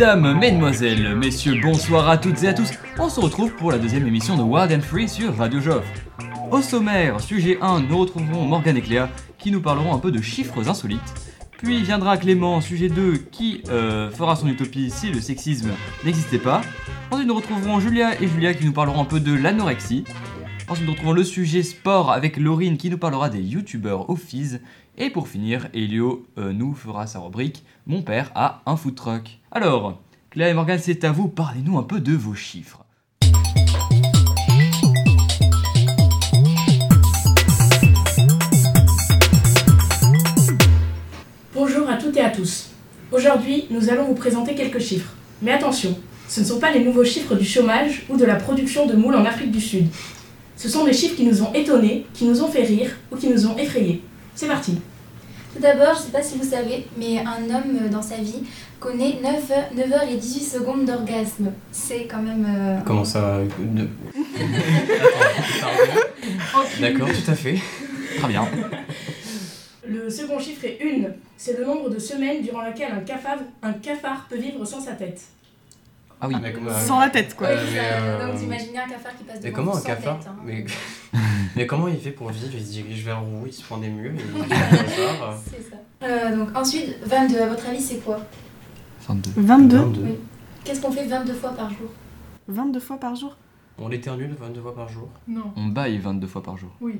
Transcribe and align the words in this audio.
Mesdames, 0.00 0.38
Mesdemoiselles, 0.38 1.14
Messieurs, 1.14 1.60
bonsoir 1.62 2.08
à 2.08 2.16
toutes 2.16 2.42
et 2.42 2.48
à 2.48 2.54
tous. 2.54 2.70
On 2.98 3.10
se 3.10 3.20
retrouve 3.20 3.54
pour 3.56 3.70
la 3.70 3.76
deuxième 3.76 4.06
émission 4.06 4.34
de 4.34 4.42
Wild 4.42 4.72
and 4.72 4.80
Free 4.80 5.06
sur 5.06 5.36
Radio 5.36 5.60
Joff. 5.60 5.84
Au 6.50 6.62
sommaire, 6.62 7.20
sujet 7.20 7.58
1, 7.60 7.80
nous 7.80 7.98
retrouverons 7.98 8.46
Morgane 8.46 8.78
et 8.78 8.80
Cléa 8.80 9.10
qui 9.36 9.50
nous 9.50 9.60
parleront 9.60 9.94
un 9.94 9.98
peu 9.98 10.10
de 10.10 10.22
chiffres 10.22 10.66
insolites. 10.66 11.00
Puis 11.58 11.82
viendra 11.82 12.16
Clément, 12.16 12.62
sujet 12.62 12.88
2, 12.88 13.18
qui 13.30 13.62
euh, 13.68 14.10
fera 14.10 14.36
son 14.36 14.48
utopie 14.48 14.88
si 14.90 15.10
le 15.10 15.20
sexisme 15.20 15.68
n'existait 16.02 16.38
pas. 16.38 16.62
Ensuite, 17.10 17.28
nous 17.28 17.34
retrouverons 17.34 17.78
Julia 17.78 18.18
et 18.22 18.26
Julia 18.26 18.54
qui 18.54 18.64
nous 18.64 18.72
parleront 18.72 19.02
un 19.02 19.04
peu 19.04 19.20
de 19.20 19.34
l'anorexie. 19.34 20.04
Ensuite, 20.66 20.86
nous 20.86 20.92
retrouvons 20.92 21.12
le 21.12 21.24
sujet 21.24 21.62
sport 21.62 22.10
avec 22.10 22.38
Laurine 22.38 22.78
qui 22.78 22.88
nous 22.88 22.96
parlera 22.96 23.28
des 23.28 23.42
youtubeurs 23.42 24.06
Fizz. 24.16 24.60
Et 24.98 25.10
pour 25.10 25.28
finir, 25.28 25.68
Elio 25.72 26.26
euh, 26.36 26.52
nous 26.52 26.74
fera 26.74 27.06
sa 27.06 27.20
rubrique 27.20 27.64
Mon 27.86 28.02
père 28.02 28.32
a 28.34 28.62
un 28.66 28.76
food 28.76 28.94
truck. 28.94 29.38
Alors, 29.50 30.00
Cléa 30.30 30.48
et 30.48 30.54
Morgane, 30.54 30.78
c'est 30.78 31.04
à 31.04 31.12
vous, 31.12 31.28
parlez-nous 31.28 31.78
un 31.78 31.82
peu 31.82 32.00
de 32.00 32.14
vos 32.14 32.34
chiffres. 32.34 32.84
Bonjour 41.54 41.88
à 41.88 41.96
toutes 41.96 42.16
et 42.16 42.20
à 42.20 42.30
tous. 42.30 42.70
Aujourd'hui, 43.12 43.66
nous 43.70 43.90
allons 43.90 44.04
vous 44.04 44.14
présenter 44.14 44.54
quelques 44.54 44.80
chiffres. 44.80 45.12
Mais 45.40 45.52
attention, 45.52 45.96
ce 46.28 46.40
ne 46.40 46.44
sont 46.44 46.60
pas 46.60 46.72
les 46.72 46.84
nouveaux 46.84 47.04
chiffres 47.04 47.36
du 47.36 47.44
chômage 47.44 48.04
ou 48.08 48.16
de 48.16 48.24
la 48.24 48.36
production 48.36 48.86
de 48.86 48.94
moules 48.94 49.14
en 49.14 49.24
Afrique 49.24 49.52
du 49.52 49.60
Sud. 49.60 49.86
Ce 50.56 50.68
sont 50.68 50.84
des 50.84 50.92
chiffres 50.92 51.16
qui 51.16 51.24
nous 51.24 51.42
ont 51.42 51.52
étonnés, 51.54 52.06
qui 52.12 52.24
nous 52.26 52.42
ont 52.42 52.48
fait 52.48 52.64
rire 52.64 52.90
ou 53.10 53.16
qui 53.16 53.28
nous 53.28 53.46
ont 53.46 53.56
effrayés. 53.56 54.02
C'est 54.40 54.46
parti. 54.46 54.80
Tout 55.54 55.60
d'abord, 55.60 55.92
je 55.92 55.98
ne 56.00 56.04
sais 56.06 56.12
pas 56.12 56.22
si 56.22 56.38
vous 56.38 56.48
savez, 56.48 56.86
mais 56.96 57.18
un 57.18 57.44
homme 57.54 57.76
euh, 57.84 57.88
dans 57.90 58.00
sa 58.00 58.14
vie 58.16 58.42
connaît 58.78 59.18
9, 59.22 59.50
heures- 59.50 59.68
9 59.76 59.92
heures 59.92 60.08
et 60.10 60.16
18 60.16 60.40
secondes 60.44 60.86
d'orgasme. 60.86 61.52
C'est 61.70 62.06
quand 62.06 62.22
même. 62.22 62.46
euh, 62.48 62.78
Comment 62.86 63.04
ça 63.04 63.40
ne- 63.58 63.84
D'accord, 66.80 67.08
tout 67.08 67.30
à 67.30 67.34
fait. 67.34 67.58
Très 68.18 68.28
bien. 68.28 68.48
Le 69.86 70.08
second 70.08 70.38
chiffre 70.38 70.64
est 70.64 70.78
une. 70.80 71.12
C'est 71.36 71.58
le 71.58 71.66
nombre 71.66 71.90
de 71.90 71.98
semaines 71.98 72.40
durant 72.42 72.62
laquelle 72.62 72.92
un 72.92 73.00
cafard, 73.00 73.40
un 73.62 73.74
cafard 73.74 74.26
peut 74.30 74.38
vivre 74.38 74.64
sans 74.64 74.80
sa 74.80 74.92
tête. 74.92 75.20
Ah 76.18 76.28
oui. 76.28 76.36
Mais 76.40 76.54
comment- 76.54 76.70
Sans 76.78 76.98
la 77.00 77.10
tête, 77.10 77.36
quoi. 77.36 77.48
Mais, 77.48 77.56
euh, 77.78 78.26
Donc 78.26 78.38
t'imagines 78.40 78.70
un 78.78 78.88
cafard 78.88 79.14
qui 79.18 79.24
passe 79.24 79.36
Mais 79.42 79.50
devant 79.50 79.56
comment 79.56 79.72
vous 79.72 79.76
un 79.76 79.80
sans 79.82 79.86
cafard 79.86 80.18
tête, 80.18 80.28
hein. 80.28 80.36
mais... 80.46 80.64
mais 81.56 81.66
comment 81.66 81.88
il 81.88 81.98
fait 81.98 82.10
pour 82.10 82.30
vivre? 82.30 82.52
Il 82.54 82.64
se 82.64 82.70
dirige 82.72 83.04
vers 83.04 83.22
où? 83.22 83.46
Il 83.46 83.52
se 83.52 83.62
prend 83.62 83.78
des 83.78 83.88
murs? 83.88 84.12
C'est 85.50 85.70
ça. 85.70 85.76
Euh, 86.02 86.36
donc 86.36 86.56
ensuite, 86.56 86.96
22, 87.04 87.40
à 87.40 87.46
votre 87.48 87.66
avis, 87.68 87.80
c'est 87.80 87.98
quoi? 87.98 88.20
22. 89.08 89.30
22 89.36 89.78
Oui. 89.78 90.14
Qu'est-ce 90.64 90.80
qu'on 90.80 90.90
fait 90.92 91.06
22 91.06 91.32
fois 91.34 91.50
par 91.50 91.68
jour? 91.70 91.90
22 92.48 92.80
fois 92.80 92.96
par 92.98 93.14
jour? 93.16 93.36
On 93.78 93.88
l'éternue 93.88 94.28
22 94.38 94.60
fois 94.60 94.74
par 94.74 94.88
jour. 94.90 95.08
Non. 95.26 95.52
On 95.56 95.66
baille 95.66 95.96
22 95.98 96.26
fois 96.26 96.42
par 96.42 96.56
jour. 96.58 96.68
Oui. 96.82 96.96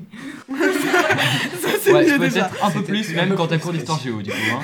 Ça, 0.49 1.67
c'est 1.79 1.93
Ouais, 1.93 2.05
mieux 2.05 2.17
déjà. 2.17 2.45
peut-être 2.45 2.65
un 2.65 2.71
peu 2.71 2.81
plus, 2.83 3.13
même 3.13 3.35
quand 3.35 3.45
t'as 3.47 3.59
cours 3.59 3.71
d'histoire 3.71 3.99
géo, 3.99 4.19
du 4.21 4.31
coup. 4.31 4.35
Hein. 4.51 4.61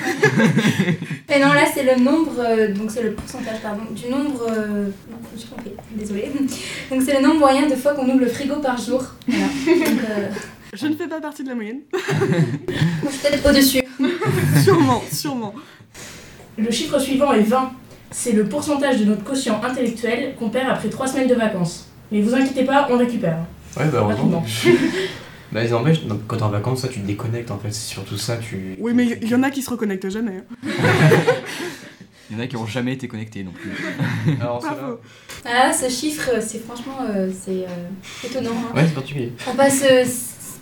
Et 1.32 1.38
non, 1.40 1.52
là, 1.52 1.64
c'est 1.72 1.84
le 1.84 2.02
nombre, 2.02 2.32
euh, 2.40 2.74
donc 2.74 2.90
c'est 2.90 3.04
le 3.04 3.12
pourcentage, 3.12 3.60
pardon, 3.62 3.82
du 3.92 4.08
nombre. 4.08 4.46
euh, 4.50 4.86
non, 5.10 5.18
je 5.30 5.34
me 5.34 5.38
suis 5.38 5.48
trompée, 5.48 5.74
désolée. 5.92 6.32
Donc 6.90 7.02
c'est 7.02 7.14
le 7.20 7.22
nombre 7.24 7.38
moyen 7.38 7.68
de 7.68 7.76
fois 7.76 7.94
qu'on 7.94 8.08
ouvre 8.08 8.18
le 8.20 8.26
frigo 8.26 8.56
par 8.56 8.78
jour. 8.78 9.04
Voilà. 9.28 9.44
Donc, 9.46 10.00
euh, 10.10 10.28
Je 10.72 10.86
ne 10.88 10.96
fais 10.96 11.06
pas 11.06 11.20
partie 11.20 11.44
de 11.44 11.50
la 11.50 11.54
moyenne. 11.54 11.80
peut-être 11.92 13.48
au-dessus. 13.48 13.82
sûrement, 14.64 15.02
sûrement. 15.12 15.54
Le 16.56 16.70
chiffre 16.72 16.98
suivant 16.98 17.32
est 17.32 17.42
20. 17.42 17.70
C'est 18.10 18.32
le 18.32 18.44
pourcentage 18.48 18.98
de 19.00 19.04
notre 19.04 19.22
quotient 19.22 19.60
intellectuel 19.62 20.34
qu'on 20.38 20.48
perd 20.48 20.70
après 20.70 20.88
3 20.88 21.06
semaines 21.06 21.28
de 21.28 21.34
vacances. 21.34 21.87
Mais 22.10 22.20
vous 22.22 22.34
inquiétez 22.34 22.64
pas, 22.64 22.86
on 22.90 22.96
récupère. 22.98 23.38
Ouais, 23.76 23.86
bah 23.86 23.98
heureusement. 24.00 24.44
Bah, 25.50 25.64
ils 25.64 25.72
empêchent, 25.74 26.04
non, 26.04 26.20
quand 26.28 26.36
t'es 26.36 26.42
en 26.42 26.50
vacances, 26.50 26.82
ça 26.82 26.88
tu 26.88 27.00
te 27.00 27.06
déconnectes 27.06 27.50
en 27.50 27.56
fait, 27.58 27.70
c'est 27.72 27.88
surtout 27.94 28.18
ça, 28.18 28.36
tu. 28.36 28.76
Oui, 28.78 28.92
mais 28.94 29.06
il 29.22 29.28
y 29.30 29.34
en 29.34 29.42
a 29.42 29.48
qui 29.50 29.62
se 29.62 29.70
reconnectent 29.70 30.10
jamais. 30.10 30.42
hein. 30.42 30.68
Il 32.30 32.36
y 32.36 32.38
en 32.38 32.42
a 32.42 32.46
qui 32.46 32.56
ont 32.58 32.66
jamais 32.66 32.92
été 32.92 33.08
connectés 33.08 33.42
non 33.42 33.52
plus. 33.52 33.70
Alors, 34.42 34.58
Pas 34.60 34.68
ceux-là- 34.68 34.80
faux. 34.88 35.00
Ah, 35.46 35.72
ce 35.72 35.88
chiffre, 35.88 36.28
c'est 36.42 36.62
franchement 36.62 36.98
euh, 37.08 37.30
c'est 37.32 37.64
euh, 37.64 38.26
étonnant. 38.26 38.50
hein. 38.50 38.76
Ouais, 38.76 38.84
c'est 38.86 38.92
particulier. 38.94 39.32
On, 39.50 39.54
passe, 39.54 39.82
euh, 39.90 40.04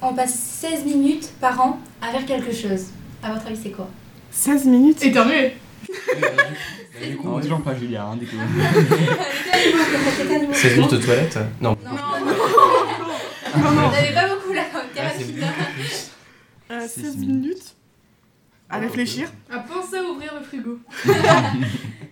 on 0.02 0.14
passe 0.14 0.34
16 0.60 0.84
minutes 0.84 1.32
par 1.40 1.60
an 1.60 1.80
à 2.00 2.12
faire 2.12 2.24
quelque 2.24 2.52
chose. 2.54 2.84
À 3.24 3.32
votre 3.32 3.48
avis, 3.48 3.58
c'est 3.60 3.70
quoi? 3.70 3.88
16 4.30 4.66
minutes? 4.66 5.02
Bah, 5.12 5.24
du- 5.86 6.20
bah, 6.20 7.06
du 7.08 7.16
coup, 7.16 7.28
Non, 7.28 7.40
toujours 7.40 7.62
pas 7.62 7.74
Julia, 7.74 8.04
hein, 8.04 8.16
du 8.16 8.26
coup. 8.26 8.36
16 10.52 10.76
minutes 10.76 10.92
de 10.92 10.96
toilette 10.98 11.38
Non. 11.60 11.76
Non, 11.84 11.90
Non, 13.62 13.70
non. 13.70 13.88
Vous 13.88 14.14
pas 14.14 14.28
beaucoup 14.28 14.52
là. 14.52 14.62
Ah, 14.74 14.78
hein. 14.98 15.66
plus. 15.74 16.10
Euh, 16.70 16.80
16 16.80 16.90
16 17.04 17.16
minutes. 17.16 17.28
minutes 17.42 17.76
à 18.68 18.78
réfléchir. 18.78 19.28
À 19.52 19.58
penser 19.60 19.98
à 19.98 20.02
ouvrir 20.02 20.32
le 20.38 20.44
frigo. 20.44 20.78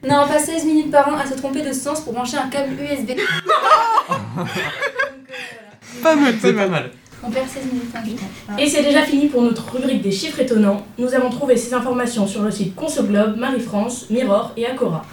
Non, 0.07 0.25
on 0.25 0.29
passe 0.29 0.45
16 0.45 0.67
minutes 0.67 0.91
par 0.91 1.09
an 1.09 1.17
à 1.17 1.27
se 1.27 1.33
tromper 1.33 1.63
de 1.63 1.73
sens 1.73 2.03
pour 2.03 2.13
brancher 2.13 2.37
un 2.37 2.49
câble 2.51 2.75
USB. 2.75 3.07
Donc, 3.17 3.19
euh, 3.19 4.45
voilà. 4.45 6.03
Pas 6.03 6.15
mal, 6.15 6.35
pas 6.35 6.39
C'est 6.43 6.53
pas 6.53 6.67
mal. 6.69 6.91
Mal. 7.25 7.29
On 7.29 7.31
perd 7.31 7.49
16 7.49 7.73
minutes 7.73 7.93
par 7.93 8.05
jour. 8.05 8.15
Voilà. 8.47 8.63
Et 8.63 8.69
c'est 8.69 8.83
déjà 8.83 9.03
fini 9.03 9.27
pour 9.29 9.43
notre 9.43 9.73
rubrique 9.73 10.03
des 10.03 10.11
chiffres 10.11 10.41
étonnants. 10.41 10.85
Nous 10.99 11.15
avons 11.15 11.31
trouvé 11.31 11.57
ces 11.57 11.75
informations 11.75 12.27
sur 12.27 12.43
le 12.43 12.51
site 12.51 12.75
Consoglobe, 12.75 13.37
Marie-France, 13.37 14.11
Mirror 14.11 14.53
et 14.57 14.67
Acora. 14.67 15.05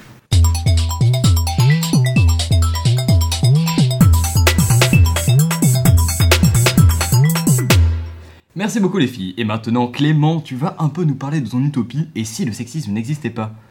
Merci 8.53 8.79
beaucoup 8.79 8.97
les 8.97 9.07
filles. 9.07 9.33
Et 9.37 9.43
maintenant, 9.43 9.87
Clément, 9.87 10.39
tu 10.39 10.55
vas 10.55 10.75
un 10.77 10.89
peu 10.89 11.03
nous 11.03 11.15
parler 11.15 11.41
de 11.41 11.49
ton 11.49 11.63
utopie 11.63 12.07
et 12.15 12.25
si 12.25 12.45
le 12.45 12.51
sexisme 12.51 12.91
n'existait 12.91 13.29
pas. 13.29 13.51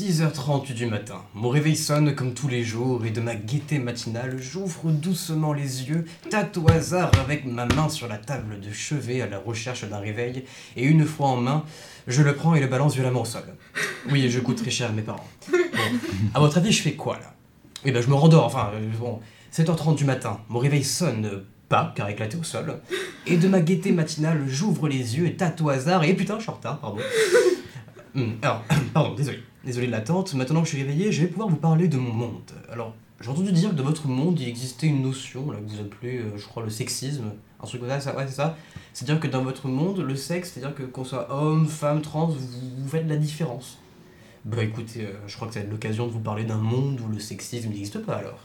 6h30 0.00 0.72
du 0.72 0.86
matin, 0.86 1.20
mon 1.34 1.50
réveil 1.50 1.76
sonne 1.76 2.14
comme 2.14 2.32
tous 2.32 2.48
les 2.48 2.64
jours 2.64 3.04
et 3.04 3.10
de 3.10 3.20
ma 3.20 3.34
gaieté 3.34 3.78
matinale, 3.78 4.38
j'ouvre 4.40 4.90
doucement 4.90 5.52
les 5.52 5.90
yeux, 5.90 6.06
tâte 6.30 6.56
au 6.56 6.66
hasard 6.70 7.10
avec 7.22 7.44
ma 7.44 7.66
main 7.66 7.90
sur 7.90 8.08
la 8.08 8.16
table 8.16 8.60
de 8.60 8.72
chevet 8.72 9.20
à 9.20 9.26
la 9.26 9.38
recherche 9.38 9.84
d'un 9.84 9.98
réveil, 9.98 10.44
et 10.74 10.84
une 10.84 11.04
fois 11.04 11.26
en 11.26 11.36
main, 11.36 11.64
je 12.06 12.22
le 12.22 12.34
prends 12.34 12.54
et 12.54 12.60
le 12.60 12.66
balance 12.66 12.94
violemment 12.94 13.20
au 13.20 13.24
sol. 13.26 13.42
Oui, 14.10 14.30
je 14.30 14.40
coûte 14.40 14.56
très 14.56 14.70
cher 14.70 14.88
à 14.88 14.92
mes 14.92 15.02
parents. 15.02 15.28
Bon, 15.52 15.98
à 16.32 16.40
votre 16.40 16.56
avis, 16.56 16.72
je 16.72 16.80
fais 16.80 16.94
quoi 16.94 17.18
là? 17.18 17.34
Oui, 17.84 17.92
ben 17.92 18.02
je 18.02 18.08
me 18.08 18.14
rendors, 18.14 18.46
enfin, 18.46 18.70
euh, 18.72 18.88
bon, 18.98 19.20
7h30 19.52 19.96
du 19.96 20.06
matin, 20.06 20.40
mon 20.48 20.60
réveil 20.60 20.82
sonne 20.82 21.42
pas, 21.68 21.92
car 21.94 22.08
éclaté 22.08 22.38
au 22.38 22.42
sol, 22.42 22.80
et 23.26 23.36
de 23.36 23.48
ma 23.48 23.60
gaieté 23.60 23.92
matinale, 23.92 24.44
j'ouvre 24.48 24.88
les 24.88 25.18
yeux 25.18 25.26
et 25.26 25.36
tâte 25.36 25.60
au 25.60 25.68
hasard, 25.68 26.04
et 26.04 26.14
putain, 26.14 26.36
je 26.38 26.44
suis 26.44 26.50
en 26.50 26.54
retard, 26.54 26.78
pardon. 26.80 27.02
Hum, 28.14 28.36
Alors, 28.42 28.62
pardon, 28.94 29.14
désolé. 29.14 29.38
Désolé 29.64 29.86
de 29.86 29.92
l'attente. 29.92 30.34
Maintenant 30.34 30.60
que 30.60 30.68
je 30.68 30.74
suis 30.74 30.82
réveillé, 30.82 31.12
je 31.12 31.22
vais 31.22 31.28
pouvoir 31.28 31.48
vous 31.48 31.56
parler 31.56 31.88
de 31.88 31.96
mon 31.96 32.12
monde. 32.12 32.50
Alors, 32.70 32.94
j'ai 33.20 33.28
entendu 33.28 33.52
dire 33.52 33.70
que 33.70 33.74
dans 33.74 33.84
votre 33.84 34.08
monde, 34.08 34.40
il 34.40 34.48
existait 34.48 34.86
une 34.86 35.02
notion 35.02 35.50
là, 35.50 35.58
que 35.58 35.70
vous 35.70 35.80
appelez, 35.80 36.18
euh, 36.18 36.36
je 36.36 36.46
crois, 36.46 36.62
le 36.62 36.70
sexisme. 36.70 37.32
Un 37.62 37.66
truc 37.66 37.80
comme 37.80 37.90
ça, 37.90 38.00
ça 38.00 38.16
ouais, 38.16 38.26
c'est 38.26 38.34
ça. 38.34 38.56
C'est-à-dire 38.94 39.20
que 39.20 39.28
dans 39.28 39.42
votre 39.42 39.68
monde, 39.68 40.00
le 40.00 40.16
sexe, 40.16 40.52
c'est-à-dire 40.52 40.74
que 40.74 40.82
qu'on 40.84 41.04
soit 41.04 41.30
homme, 41.30 41.66
femme, 41.66 42.00
trans, 42.00 42.26
vous, 42.26 42.38
vous 42.78 42.88
faites 42.88 43.06
la 43.06 43.16
différence. 43.16 43.78
Bah 44.46 44.64
écoutez, 44.64 45.04
euh, 45.04 45.12
je 45.26 45.36
crois 45.36 45.48
que 45.48 45.54
ça 45.54 45.60
va 45.60 45.66
être 45.66 45.70
l'occasion 45.70 46.06
de 46.06 46.12
vous 46.12 46.20
parler 46.20 46.44
d'un 46.44 46.56
monde 46.56 46.98
où 47.00 47.12
le 47.12 47.18
sexisme 47.18 47.68
n'existe 47.68 47.98
pas 47.98 48.14
alors. 48.14 48.40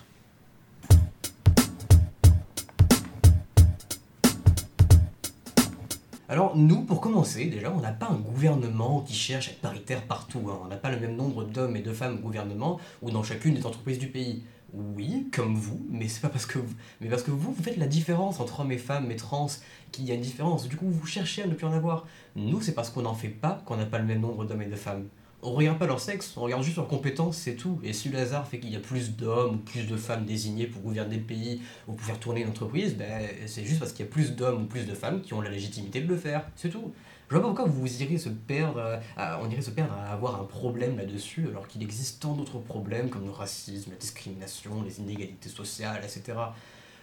Alors 6.27 6.57
nous, 6.57 6.81
pour 6.81 7.01
commencer, 7.01 7.45
déjà, 7.45 7.71
on 7.71 7.81
n'a 7.81 7.91
pas 7.91 8.07
un 8.07 8.15
gouvernement 8.15 9.01
qui 9.01 9.13
cherche 9.13 9.49
à 9.49 9.51
être 9.51 9.61
paritaire 9.61 10.01
partout. 10.07 10.49
hein. 10.49 10.59
On 10.63 10.67
n'a 10.67 10.75
pas 10.75 10.89
le 10.89 10.99
même 10.99 11.15
nombre 11.15 11.43
d'hommes 11.43 11.75
et 11.75 11.81
de 11.81 11.93
femmes 11.93 12.15
au 12.15 12.19
gouvernement 12.19 12.79
ou 13.03 13.11
dans 13.11 13.21
chacune 13.21 13.53
des 13.53 13.65
entreprises 13.65 13.99
du 13.99 14.07
pays. 14.07 14.43
Oui, 14.73 15.29
comme 15.31 15.55
vous, 15.55 15.85
mais 15.89 16.07
c'est 16.07 16.21
pas 16.21 16.29
parce 16.29 16.47
que 16.47 16.57
vous, 16.57 16.73
mais 16.99 17.09
parce 17.09 17.21
que 17.21 17.29
vous, 17.29 17.53
vous 17.53 17.63
faites 17.63 17.77
la 17.77 17.85
différence 17.85 18.39
entre 18.39 18.61
hommes 18.61 18.71
et 18.71 18.79
femmes 18.79 19.11
et 19.11 19.15
trans, 19.15 19.47
qu'il 19.91 20.05
y 20.05 20.11
a 20.11 20.15
une 20.15 20.21
différence. 20.21 20.67
Du 20.67 20.75
coup, 20.77 20.89
vous 20.89 21.05
cherchez 21.05 21.43
à 21.43 21.47
ne 21.47 21.53
plus 21.53 21.67
en 21.67 21.71
avoir. 21.73 22.07
Nous, 22.35 22.59
c'est 22.59 22.73
parce 22.73 22.89
qu'on 22.89 23.03
n'en 23.03 23.13
fait 23.13 23.29
pas 23.29 23.61
qu'on 23.65 23.77
n'a 23.77 23.85
pas 23.85 23.99
le 23.99 24.05
même 24.05 24.19
nombre 24.19 24.45
d'hommes 24.45 24.63
et 24.63 24.65
de 24.65 24.75
femmes. 24.75 25.07
On 25.47 25.51
regarde 25.51 25.77
pas 25.77 25.85
leur 25.85 25.99
sexe, 25.99 26.33
on 26.37 26.41
regarde 26.41 26.63
juste 26.63 26.77
leurs 26.77 26.87
compétences, 26.87 27.37
c'est 27.37 27.53
tout. 27.53 27.79
Et 27.83 27.93
si 27.93 28.09
le 28.09 28.17
hasard 28.17 28.47
fait 28.47 28.59
qu'il 28.59 28.71
y 28.71 28.75
a 28.75 28.79
plus 28.79 29.15
d'hommes 29.15 29.55
ou 29.55 29.57
plus 29.59 29.85
de 29.85 29.95
femmes 29.95 30.25
désignés 30.25 30.65
pour 30.65 30.81
gouverner 30.81 31.17
le 31.17 31.21
pays 31.21 31.61
ou 31.87 31.93
pour 31.93 32.03
faire 32.03 32.19
tourner 32.19 32.41
une 32.41 32.49
entreprise, 32.49 32.95
ben, 32.95 33.29
c'est 33.45 33.63
juste 33.63 33.79
parce 33.79 33.91
qu'il 33.93 34.05
y 34.05 34.09
a 34.09 34.11
plus 34.11 34.35
d'hommes 34.35 34.63
ou 34.63 34.65
plus 34.65 34.87
de 34.87 34.95
femmes 34.95 35.21
qui 35.21 35.35
ont 35.35 35.41
la 35.41 35.51
légitimité 35.51 36.01
de 36.01 36.07
le 36.07 36.17
faire, 36.17 36.47
c'est 36.55 36.69
tout. 36.69 36.91
Je 37.29 37.35
vois 37.35 37.41
pas 37.41 37.47
pourquoi 37.47 37.65
vous 37.65 38.01
irez 38.01 38.17
se 38.17 38.29
perdre, 38.29 38.79
euh, 38.79 39.37
on 39.39 39.49
irait 39.49 39.61
se 39.61 39.69
perdre 39.69 39.93
à 39.93 40.13
avoir 40.13 40.41
un 40.41 40.45
problème 40.45 40.97
là-dessus, 40.97 41.47
alors 41.47 41.67
qu'il 41.67 41.83
existe 41.83 42.23
tant 42.23 42.33
d'autres 42.33 42.57
problèmes 42.57 43.11
comme 43.11 43.25
le 43.25 43.31
racisme, 43.31 43.91
la 43.91 43.97
discrimination, 43.97 44.81
les 44.81 44.99
inégalités 44.99 45.49
sociales, 45.49 46.01
etc. 46.03 46.37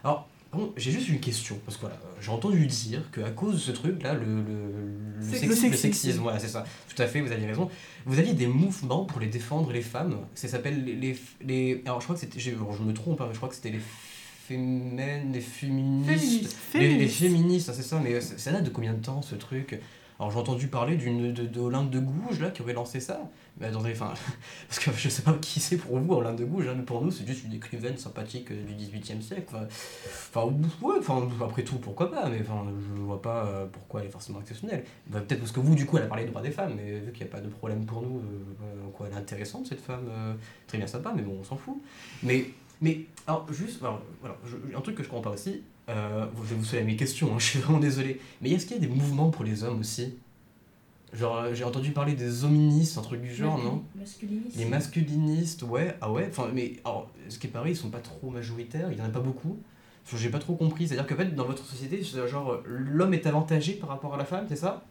Alors, 0.03 0.29
Contre, 0.52 0.72
j'ai 0.76 0.90
juste 0.90 1.08
une 1.08 1.19
question, 1.19 1.58
parce 1.64 1.76
que 1.78 1.82
voilà, 1.82 1.99
j'ai 2.20 2.31
entendu 2.31 2.66
dire 2.66 3.10
qu'à 3.10 3.31
cause 3.31 3.54
de 3.54 3.58
ce 3.58 3.72
truc-là, 3.72 4.12
le, 4.12 4.20
le, 4.26 4.43
le, 5.19 5.22
Sex- 5.22 5.38
sexisme, 5.40 5.49
le 5.49 5.54
sexisme. 5.56 5.76
sexisme, 5.82 6.20
voilà, 6.20 6.38
c'est 6.38 6.49
ça, 6.49 6.64
tout 6.94 7.00
à 7.02 7.06
fait, 7.06 7.22
vous 7.22 7.32
aviez 7.32 7.46
raison. 7.46 7.70
Vous 8.04 8.19
aviez 8.19 8.34
des 8.34 8.46
mouvements 8.46 9.06
pour 9.06 9.19
les 9.19 9.28
défendre, 9.28 9.72
les 9.72 9.81
femmes, 9.81 10.19
ça 10.34 10.49
s'appelle 10.49 10.84
les, 10.84 10.94
les, 10.94 11.19
les- 11.43 11.82
Alors, 11.87 12.00
je 12.00 12.04
crois 12.04 12.16
que 12.16 12.20
c'était. 12.20 12.50
bon, 12.52 12.70
Je 12.72 12.82
me 12.82 12.93
trompe, 12.93 13.22
hein, 13.22 13.31
je 13.32 13.38
crois 13.38 13.49
que 13.49 13.54
c'était 13.54 13.70
les 13.70 13.81
fémènes, 14.46 15.32
les 15.32 15.40
féministes. 15.40 16.10
Féministe. 16.10 16.56
Les, 16.75 16.81
les 16.81 16.87
Féministe. 17.08 17.16
féministes, 17.19 17.69
hein, 17.70 17.72
c'est 17.75 17.82
ça, 17.82 18.00
mais 18.04 18.20
ça, 18.20 18.37
ça 18.37 18.52
date 18.52 18.64
de 18.64 18.70
combien 18.70 18.93
de 18.93 19.00
temps 19.02 19.22
ce 19.22 19.34
truc? 19.34 19.81
Alors 20.23 20.31
j'ai 20.31 20.39
entendu 20.39 20.69
parler 20.69 20.95
d'une 20.95 21.33
de, 21.33 21.43
de 21.43 21.91
de 21.91 21.99
Gouges 21.99 22.39
là 22.39 22.51
qui 22.51 22.63
aurait 22.63 22.75
lancé 22.75 23.01
ça. 23.01 23.29
Mais 23.59 23.67
attendez, 23.67 23.91
enfin, 23.91 24.15
parce 24.69 24.79
que 24.79 24.93
je 24.97 25.09
sais 25.09 25.23
pas 25.23 25.33
qui 25.33 25.59
c'est 25.59 25.77
pour 25.77 25.99
vous, 25.99 26.15
Olympe 26.15 26.37
de 26.37 26.45
Gouges, 26.45 26.69
hein, 26.69 26.75
mais 26.77 26.85
pour 26.85 27.03
nous 27.03 27.11
c'est 27.11 27.27
juste 27.27 27.45
une 27.45 27.55
écrivaine 27.55 27.97
sympathique 27.99 28.53
du 28.53 28.75
18 28.75 29.17
e 29.19 29.21
siècle. 29.21 29.43
Enfin, 29.49 29.67
Enfin, 30.35 30.47
ouais, 30.81 30.95
enfin, 31.01 31.29
après 31.45 31.65
tout, 31.65 31.77
pourquoi 31.79 32.09
pas, 32.09 32.29
mais 32.29 32.39
enfin, 32.41 32.65
je 32.97 33.03
vois 33.03 33.21
pas 33.21 33.47
euh, 33.47 33.67
pourquoi 33.71 34.01
elle 34.01 34.07
est 34.07 34.11
forcément 34.11 34.41
exceptionnelle. 34.41 34.85
Bah, 35.09 35.21
Peut-être 35.21 35.41
parce 35.41 35.53
que 35.53 35.59
vous, 35.59 35.75
du 35.75 35.87
coup, 35.87 35.99
elle 35.99 36.05
a 36.05 36.07
parlé 36.07 36.25
des 36.25 36.31
droits 36.31 36.41
des 36.41 36.53
femmes, 36.53 36.75
mais 36.77 37.01
vu 37.01 37.11
qu'il 37.11 37.25
n'y 37.25 37.31
a 37.31 37.35
pas 37.35 37.41
de 37.41 37.49
problème 37.49 37.85
pour 37.85 38.03
nous, 38.03 38.19
euh, 38.19 38.55
euh, 38.63 38.91
quoi, 38.95 39.09
elle 39.09 39.15
est 39.15 39.17
intéressante 39.17 39.67
cette 39.67 39.81
femme, 39.81 40.07
euh, 40.09 40.35
très 40.69 40.79
bien 40.79 40.87
sympa, 40.87 41.13
mais 41.15 41.23
bon, 41.23 41.37
on 41.41 41.45
s'en 41.45 41.57
fout. 41.57 41.83
Mais, 42.23 42.47
mais, 42.82 43.06
alors, 43.26 43.46
juste, 43.52 43.81
alors, 43.82 44.02
voilà, 44.20 44.37
je- 44.46 44.76
un 44.76 44.81
truc 44.82 44.96
que 44.96 45.02
je 45.02 45.08
comprends 45.08 45.23
pas 45.31 45.34
aussi, 45.37 45.62
euh, 45.88 46.26
je 46.44 46.50
vais 46.50 46.56
vous 46.56 46.64
souhaiter 46.64 46.84
mes 46.84 46.96
questions, 46.96 47.32
hein, 47.32 47.37
je 47.38 47.46
suis 47.46 47.58
vraiment 47.61 47.79
désolé, 47.79 48.20
mais 48.43 48.50
est-ce 48.50 48.67
qu'il 48.67 48.76
y 48.76 48.84
a 48.84 48.87
des 48.87 48.93
mouvements 48.94 49.31
pour 49.31 49.44
les 49.44 49.64
hommes 49.64 49.81
aussi? 49.81 50.14
Genre, 51.12 51.37
euh, 51.37 51.55
j'ai 51.55 51.64
entendu 51.64 51.93
parler 51.93 52.14
des 52.14 52.44
hoministes, 52.44 52.99
un 52.99 53.02
truc 53.02 53.20
du 53.20 53.34
genre, 53.34 53.58
non? 53.58 53.84
Masculiniste. 53.99 54.56
les 54.56 54.64
masculinistes, 54.64 55.62
ouais, 55.62 55.96
ah 56.00 56.11
ouais, 56.11 56.26
enfin, 56.31 56.50
mais 56.52 56.75
alors, 56.84 57.11
ce 57.29 57.38
qui 57.38 57.46
est 57.46 57.50
pareil, 57.50 57.73
ils 57.73 57.76
sont 57.76 57.90
pas 57.90 58.00
trop 58.00 58.31
majoritaires, 58.31 58.90
il 58.90 58.99
y 58.99 59.00
en 59.02 59.05
a 59.05 59.08
pas 59.11 59.20
beaucoup. 59.20 59.58
J'ai 60.17 60.31
pas 60.31 60.40
trop 60.40 60.56
compris, 60.56 60.88
c'est-à-dire 60.88 61.06
qu'en 61.06 61.17
fait, 61.17 61.35
dans 61.35 61.44
votre 61.44 61.64
société, 61.64 62.02
genre, 62.02 62.61
l'homme 62.67 63.14
est 63.14 63.25
avantagé 63.26 63.75
par 63.75 63.88
rapport 63.88 64.14
à 64.14 64.17
la 64.17 64.25
femme, 64.25 64.46
c'est 64.49 64.56
ça? 64.56 64.85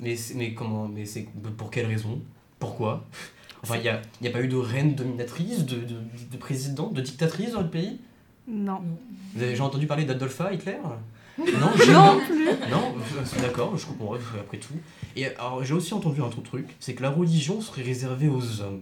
Mais, 0.00 0.14
mais 0.34 0.54
comment, 0.54 0.86
mais 0.88 1.04
c'est 1.06 1.26
pour 1.56 1.70
quelle 1.70 1.86
raison? 1.86 2.20
Pourquoi? 2.58 3.04
Enfin, 3.68 3.76
il 3.78 3.82
n'y 3.82 3.88
a, 3.88 4.30
a 4.30 4.32
pas 4.32 4.40
eu 4.42 4.48
de 4.48 4.56
reine 4.56 4.94
dominatrice, 4.94 5.64
de, 5.64 5.76
de, 5.76 5.94
de 6.32 6.36
président, 6.36 6.88
de 6.90 7.00
dictatrice 7.00 7.52
dans 7.52 7.62
le 7.62 7.68
pays? 7.70 7.98
Non. 8.48 8.80
Vous 9.34 9.42
avez 9.42 9.50
déjà 9.52 9.64
entendu 9.64 9.86
parler 9.86 10.04
d'Adolpha 10.04 10.52
Hitler? 10.52 10.76
Non, 11.38 11.44
Non 11.44 12.18
plus 12.20 12.46
non, 12.70 12.94
euh, 12.96 13.42
d'accord, 13.42 13.76
je 13.76 13.84
comprends, 13.84 14.12
ouais, 14.14 14.18
après 14.40 14.56
tout. 14.56 14.72
Et 15.16 15.26
alors, 15.26 15.62
j'ai 15.62 15.74
aussi 15.74 15.92
entendu 15.92 16.22
un 16.22 16.24
autre 16.24 16.40
truc, 16.42 16.66
c'est 16.80 16.94
que 16.94 17.02
la 17.02 17.10
religion 17.10 17.60
serait 17.60 17.82
réservée 17.82 18.28
aux 18.28 18.62
hommes. 18.62 18.80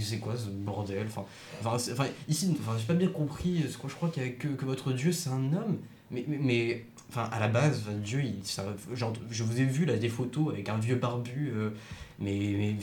C'est- 0.00 0.18
quoi 0.18 0.34
ce 0.36 0.48
bordel? 0.48 1.06
Enfin, 1.06 1.24
enfin, 1.64 2.06
ici, 2.28 2.56
enfin, 2.60 2.72
j'ai 2.76 2.86
pas 2.86 2.94
bien 2.94 3.06
compris, 3.06 3.64
ce 3.70 3.78
que 3.78 3.86
je 3.88 3.94
crois 3.94 4.08
qu'il 4.08 4.24
y 4.24 4.26
a 4.26 4.30
que, 4.30 4.48
que 4.48 4.64
votre 4.64 4.92
Dieu 4.92 5.12
c'est 5.12 5.30
un 5.30 5.52
homme, 5.52 5.78
mais, 6.10 6.24
mais, 6.26 6.38
mais, 6.40 6.84
enfin, 7.08 7.28
à 7.30 7.38
la 7.38 7.46
base, 7.46 7.82
Dieu, 8.02 8.20
il, 8.24 8.34
ça- 8.42 8.64
genre, 8.94 9.12
je 9.30 9.44
vous 9.44 9.60
ai 9.60 9.64
vu 9.64 9.84
là 9.84 9.96
des 9.96 10.08
photos 10.08 10.52
avec 10.52 10.68
un 10.70 10.78
vieux 10.78 10.96
barbu, 10.96 11.52
euh, 11.54 11.70
mais, 12.22 12.38
mais 12.56 12.76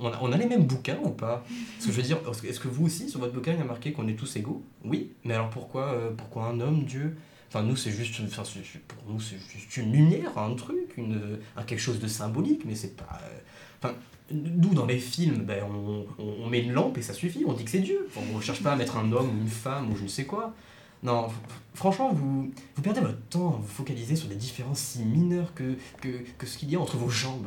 on, 0.00 0.06
a, 0.06 0.18
on 0.20 0.32
a 0.32 0.36
les 0.36 0.46
mêmes 0.46 0.64
bouquins 0.64 0.98
ou 1.02 1.10
pas? 1.10 1.44
Parce 1.76 1.86
que 1.86 1.92
je 1.92 1.96
veux 1.96 2.02
dire, 2.02 2.18
est-ce 2.48 2.60
que- 2.60 2.68
vous 2.68 2.86
aussi, 2.86 3.08
sur 3.08 3.20
votre 3.20 3.32
bouquin, 3.32 3.52
il 3.52 3.58
y 3.58 3.62
a 3.62 3.64
marqué 3.64 3.92
qu'on 3.92 4.06
est 4.08 4.14
tous 4.14 4.36
égaux? 4.36 4.62
Oui, 4.84 5.12
mais 5.24 5.34
alors 5.34 5.50
pourquoi, 5.50 5.92
euh, 5.92 6.10
pourquoi 6.16 6.46
un 6.46 6.60
homme, 6.60 6.84
Dieu? 6.84 7.16
Enfin, 7.48 7.62
nous, 7.62 7.76
c'est 7.76 7.90
juste, 7.92 8.20
enfin, 8.26 8.42
pour 8.88 9.12
nous, 9.12 9.20
c'est 9.20 9.36
juste 9.38 9.76
une 9.76 9.92
lumière, 9.92 10.36
un 10.38 10.54
truc, 10.54 10.96
une, 10.96 11.38
un, 11.56 11.62
quelque 11.62 11.78
chose 11.80 12.00
de 12.00 12.08
symbolique, 12.08 12.62
mais 12.66 12.74
c'est 12.74 12.96
pas. 12.96 13.20
euh, 13.24 13.38
Enfin, 13.82 13.94
nous, 14.32 14.72
dans 14.74 14.86
les 14.86 14.98
films, 14.98 15.44
ben, 15.44 15.62
on, 15.70 16.06
on, 16.18 16.48
met 16.48 16.60
une 16.62 16.72
lampe 16.72 16.96
et 16.98 17.02
ça 17.02 17.12
suffit, 17.12 17.44
on 17.46 17.52
dit 17.52 17.64
que 17.64 17.70
c'est 17.70 17.80
Dieu. 17.80 18.08
On 18.34 18.40
cherche 18.40 18.62
pas 18.62 18.72
à 18.72 18.76
mettre 18.76 18.96
un 18.96 19.12
homme 19.12 19.28
ou 19.28 19.40
une 19.42 19.48
femme 19.48 19.92
ou 19.92 19.96
je 19.96 20.04
ne 20.04 20.08
sais 20.08 20.24
quoi. 20.24 20.54
Non, 21.02 21.28
franchement, 21.74 22.10
vous, 22.12 22.50
vous 22.74 22.82
perdez 22.82 23.00
votre 23.00 23.20
temps 23.28 23.48
à 23.50 23.56
vous 23.58 23.66
focaliser 23.68 24.16
sur 24.16 24.28
des 24.28 24.36
différences 24.36 24.78
si 24.78 25.00
mineures 25.04 25.52
que, 25.54 25.76
que, 26.00 26.08
que 26.38 26.46
ce 26.46 26.56
qu'il 26.56 26.70
y 26.70 26.76
a 26.76 26.80
entre 26.80 26.96
vos 26.96 27.10
jambes. 27.10 27.46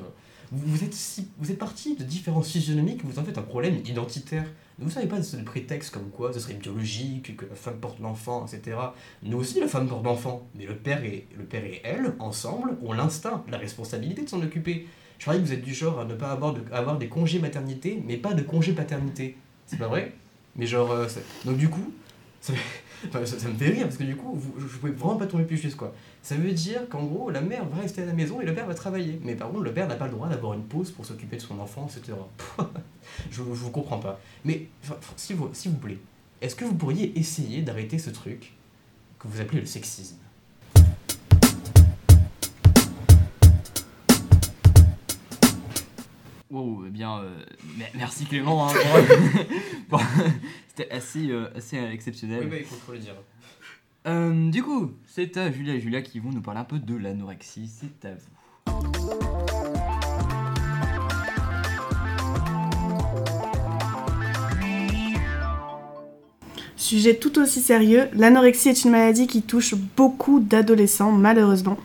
Vous, 0.51 0.83
êtes, 0.83 0.95
vous 1.39 1.51
êtes 1.51 1.57
parti 1.57 1.95
de 1.95 2.03
différences 2.03 2.49
physionomiques, 2.49 3.03
vous 3.03 3.19
en 3.19 3.23
faites 3.23 3.37
un 3.37 3.43
problème 3.43 3.75
identitaire. 3.85 4.45
Ne 4.79 4.85
vous 4.85 4.91
savez 4.91 5.07
pas 5.07 5.19
de 5.19 5.43
prétexte 5.43 5.91
comme 5.91 6.09
quoi 6.09 6.31
ce 6.31 6.39
serait 6.39 6.53
biologique, 6.53 7.35
que 7.35 7.45
la 7.45 7.55
femme 7.55 7.79
porte 7.79 7.99
l'enfant, 7.99 8.45
etc. 8.45 8.77
Nous 9.23 9.37
aussi, 9.37 9.59
la 9.59 9.67
femme 9.67 9.87
porte 9.87 10.05
l'enfant, 10.05 10.47
mais 10.55 10.65
le 10.65 10.75
père, 10.75 11.03
et, 11.03 11.27
le 11.37 11.43
père 11.43 11.63
elle, 11.83 12.13
ensemble, 12.19 12.77
ont 12.81 12.93
l'instinct, 12.93 13.43
la 13.49 13.57
responsabilité 13.57 14.23
de 14.23 14.29
s'en 14.29 14.41
occuper. 14.41 14.87
Je 15.17 15.23
croyais 15.23 15.41
que 15.41 15.45
vous 15.45 15.53
êtes 15.53 15.63
du 15.63 15.73
genre 15.73 15.99
à 15.99 16.05
ne 16.05 16.13
pas 16.13 16.31
avoir, 16.31 16.53
de, 16.53 16.61
avoir 16.71 16.97
des 16.97 17.09
congés 17.09 17.39
maternité, 17.39 18.01
mais 18.05 18.17
pas 18.17 18.33
de 18.33 18.43
congés 18.43 18.73
paternité. 18.73 19.35
C'est 19.65 19.79
pas 19.79 19.87
vrai? 19.87 20.13
Mais 20.55 20.67
genre, 20.67 20.91
euh, 20.91 21.07
donc 21.43 21.57
du 21.57 21.69
coup, 21.69 21.91
ça, 22.39 22.53
enfin, 23.07 23.25
ça, 23.25 23.47
me 23.47 23.55
fait 23.55 23.69
rire, 23.69 23.83
parce 23.83 23.97
que 23.97 24.03
du 24.03 24.15
coup, 24.15 24.33
vous, 24.33 24.53
je, 24.59 24.77
pouvais 24.77 24.91
vraiment 24.91 25.17
pas 25.17 25.27
tomber 25.27 25.43
plus 25.43 25.57
juste, 25.57 25.75
quoi. 25.75 25.93
Ça 26.21 26.35
veut 26.35 26.51
dire 26.51 26.87
qu'en 26.89 27.03
gros, 27.03 27.29
la 27.29 27.41
mère 27.41 27.65
va 27.65 27.81
rester 27.81 28.01
à 28.01 28.05
la 28.05 28.13
maison 28.13 28.41
et 28.41 28.45
le 28.45 28.53
père 28.53 28.65
va 28.65 28.73
travailler. 28.73 29.19
Mais 29.23 29.35
par 29.35 29.49
contre, 29.49 29.63
le 29.63 29.73
père 29.73 29.87
n'a 29.87 29.95
pas 29.95 30.05
le 30.05 30.11
droit 30.11 30.27
d'avoir 30.27 30.53
une 30.53 30.63
pause 30.63 30.91
pour 30.91 31.05
s'occuper 31.05 31.37
de 31.37 31.41
son 31.41 31.59
enfant, 31.59 31.87
etc. 31.89 32.17
je, 33.31 33.41
vous 33.41 33.71
comprends 33.71 33.99
pas. 33.99 34.19
Mais, 34.45 34.67
s'il 35.15 35.35
vous, 35.35 35.49
vous 35.53 35.77
plaît, 35.77 35.99
est-ce 36.41 36.55
que 36.55 36.65
vous 36.65 36.75
pourriez 36.75 37.17
essayer 37.17 37.61
d'arrêter 37.61 37.99
ce 37.99 38.09
truc 38.09 38.53
que 39.19 39.27
vous 39.27 39.41
appelez 39.41 39.61
le 39.61 39.67
sexisme? 39.67 40.17
Wow, 46.49 46.85
eh 46.87 46.89
bien, 46.89 47.19
euh, 47.19 47.43
mer- 47.77 47.91
merci 47.95 48.25
Clément. 48.25 48.69
hein, 48.69 48.73
pour- 49.89 50.01
C'était 50.77 50.93
assez, 50.93 51.31
euh, 51.31 51.47
assez 51.55 51.75
exceptionnel. 51.91 52.47
il 52.55 52.63
faut, 52.63 52.91
le 52.91 52.99
dire. 52.99 53.15
Euh, 54.05 54.51
du 54.51 54.61
coup, 54.61 54.91
c'est 55.07 55.35
à 55.37 55.51
Julia 55.51 55.73
et 55.73 55.79
Julia 55.79 56.03
qui 56.03 56.19
vont 56.19 56.29
nous 56.29 56.41
parler 56.41 56.59
un 56.59 56.65
peu 56.65 56.77
de 56.77 56.95
l'anorexie. 56.95 57.67
C'est 57.67 58.07
à 58.07 58.13
vous. 58.13 58.37
Sujet 66.75 67.15
tout 67.15 67.39
aussi 67.39 67.59
sérieux, 67.59 68.07
l'anorexie 68.13 68.69
est 68.69 68.85
une 68.85 68.91
maladie 68.91 69.25
qui 69.25 69.41
touche 69.41 69.73
beaucoup 69.95 70.39
d'adolescents, 70.39 71.11
malheureusement. 71.11 71.77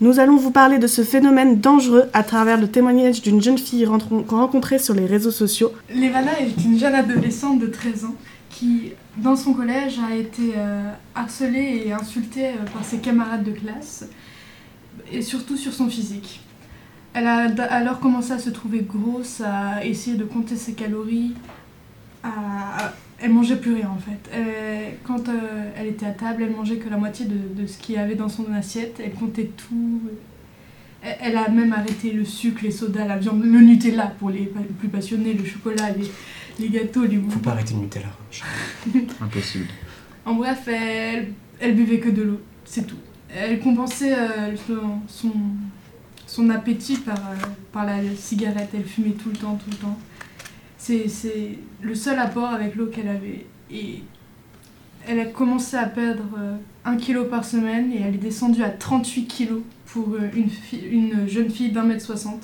Nous 0.00 0.20
allons 0.20 0.36
vous 0.36 0.50
parler 0.50 0.78
de 0.78 0.86
ce 0.86 1.02
phénomène 1.02 1.60
dangereux 1.60 2.04
à 2.14 2.22
travers 2.22 2.58
le 2.58 2.66
témoignage 2.66 3.20
d'une 3.20 3.42
jeune 3.42 3.58
fille 3.58 3.84
rencontrée 3.84 4.78
sur 4.78 4.94
les 4.94 5.04
réseaux 5.04 5.30
sociaux. 5.30 5.70
Levana 5.90 6.40
est 6.40 6.64
une 6.64 6.78
jeune 6.78 6.94
adolescente 6.94 7.60
de 7.60 7.66
13 7.66 8.06
ans 8.06 8.14
qui, 8.58 8.92
dans 9.16 9.36
son 9.36 9.54
collège, 9.54 10.00
a 10.00 10.16
été 10.16 10.54
euh, 10.56 10.90
harcelée 11.14 11.84
et 11.86 11.92
insultée 11.92 12.48
euh, 12.48 12.64
par 12.72 12.84
ses 12.84 12.98
camarades 12.98 13.44
de 13.44 13.52
classe, 13.52 14.08
et 15.12 15.22
surtout 15.22 15.56
sur 15.56 15.72
son 15.72 15.88
physique. 15.88 16.40
Elle 17.14 17.26
a 17.26 17.46
alors 17.70 18.00
commencé 18.00 18.32
à 18.32 18.38
se 18.38 18.50
trouver 18.50 18.80
grosse, 18.80 19.40
à 19.40 19.84
essayer 19.84 20.16
de 20.16 20.24
compter 20.24 20.56
ses 20.56 20.72
calories, 20.72 21.34
à... 22.22 22.92
Elle 23.20 23.32
mangeait 23.32 23.56
plus 23.56 23.74
rien 23.74 23.90
en 23.90 23.98
fait. 23.98 24.30
Elle- 24.32 24.94
quand 25.02 25.28
euh, 25.28 25.70
elle 25.76 25.88
était 25.88 26.06
à 26.06 26.12
table, 26.12 26.44
elle 26.44 26.52
mangeait 26.52 26.76
que 26.76 26.88
la 26.88 26.96
moitié 26.96 27.26
de, 27.26 27.66
ce 27.66 27.76
qu'il 27.76 27.96
y 27.96 27.98
avait 27.98 28.14
dans 28.14 28.28
son 28.28 28.52
assiette. 28.52 29.00
Elle 29.04 29.12
comptait 29.12 29.50
tout. 29.56 30.00
Elle, 31.02 31.36
a 31.36 31.48
même 31.48 31.72
arrêté 31.72 32.12
le 32.12 32.24
sucre, 32.24 32.60
les 32.62 32.70
sodas, 32.70 33.06
la 33.06 33.16
viande, 33.16 33.42
le 33.42 33.60
Nutella 33.60 34.06
pour 34.18 34.30
les 34.30 34.52
plus 34.78 34.88
passionnés, 34.88 35.32
le 35.34 35.44
chocolat, 35.44 35.90
les 36.58 36.68
gâteaux, 36.68 37.04
les 37.04 37.16
Faut 37.16 37.22
bonbons. 37.22 37.38
pas 37.38 37.50
arrêter 37.52 37.74
le 37.74 37.80
Nutella. 37.80 38.08
Impossible. 39.20 39.66
En 40.24 40.34
bref, 40.34 40.66
elle, 40.68 41.32
elle 41.60 41.74
buvait 41.74 41.98
que 42.00 42.10
de 42.10 42.22
l'eau, 42.22 42.40
c'est 42.64 42.86
tout. 42.86 42.96
Elle 43.34 43.60
compensait 43.60 44.14
euh, 44.14 44.56
son, 44.66 45.00
son, 45.06 45.32
son 46.26 46.50
appétit 46.50 46.96
par, 46.96 47.16
euh, 47.18 47.46
par 47.72 47.84
la 47.86 47.98
cigarette. 48.16 48.70
Elle 48.74 48.84
fumait 48.84 49.10
tout 49.12 49.30
le 49.30 49.36
temps, 49.36 49.56
tout 49.62 49.70
le 49.70 49.76
temps. 49.76 49.98
C'est 50.76 51.08
c'est 51.08 51.58
le 51.82 51.94
seul 51.94 52.18
apport 52.18 52.50
avec 52.50 52.74
l'eau 52.76 52.86
qu'elle 52.86 53.08
avait. 53.08 53.46
Et 53.70 54.02
elle 55.06 55.20
a 55.20 55.26
commencé 55.26 55.76
à 55.76 55.86
perdre 55.86 56.38
1 56.84 56.96
kg 56.96 57.24
par 57.28 57.44
semaine 57.44 57.92
et 57.92 58.00
elle 58.00 58.14
est 58.14 58.18
descendue 58.18 58.62
à 58.62 58.70
38 58.70 59.26
kg 59.26 59.48
pour 59.86 60.08
euh, 60.14 60.28
une, 60.34 60.48
une 60.90 61.28
jeune 61.28 61.50
fille 61.50 61.70
d'un 61.72 61.84
mètre 61.84 62.04
60. 62.04 62.42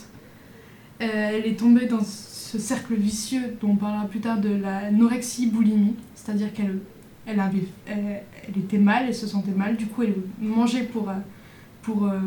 Euh, 1.03 1.07
elle 1.07 1.47
est 1.47 1.59
tombée 1.59 1.87
dans 1.87 2.01
ce 2.55 2.61
cercle 2.61 2.95
vicieux 2.95 3.57
dont 3.61 3.71
on 3.71 3.77
parlera 3.77 4.05
plus 4.07 4.21
tard 4.21 4.39
de 4.39 4.55
la 4.55 4.93
norexie-boulimie, 4.93 5.97
c'est-à-dire 6.15 6.53
qu'elle 6.53 6.79
elle, 7.27 7.41
avait, 7.41 7.65
elle, 7.87 8.23
elle 8.47 8.59
était 8.63 8.79
mal, 8.79 9.07
elle 9.09 9.15
se 9.15 9.27
sentait 9.27 9.51
mal, 9.51 9.77
du 9.77 9.87
coup 9.87 10.05
elle 10.05 10.15
mangeait 10.41 10.85
pour, 10.85 11.09
euh, 11.09 11.15
pour, 11.83 12.05
euh, 12.07 12.21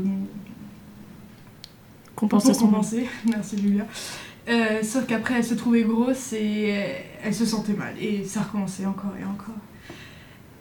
Compenser 2.15 2.47
pour 2.47 2.55
son 2.55 2.65
compenser. 2.67 3.05
Merci 3.25 3.57
Julia. 3.57 3.85
Euh, 4.49 4.81
sauf 4.83 5.05
qu'après 5.05 5.35
elle 5.35 5.43
se 5.45 5.53
trouvait 5.53 5.83
grosse 5.83 6.33
et 6.33 6.73
elle 7.23 7.33
se 7.33 7.45
sentait 7.45 7.73
mal 7.73 7.93
et 8.01 8.23
ça 8.25 8.41
recommençait 8.41 8.85
encore 8.85 9.13
et 9.19 9.23
encore. 9.23 9.55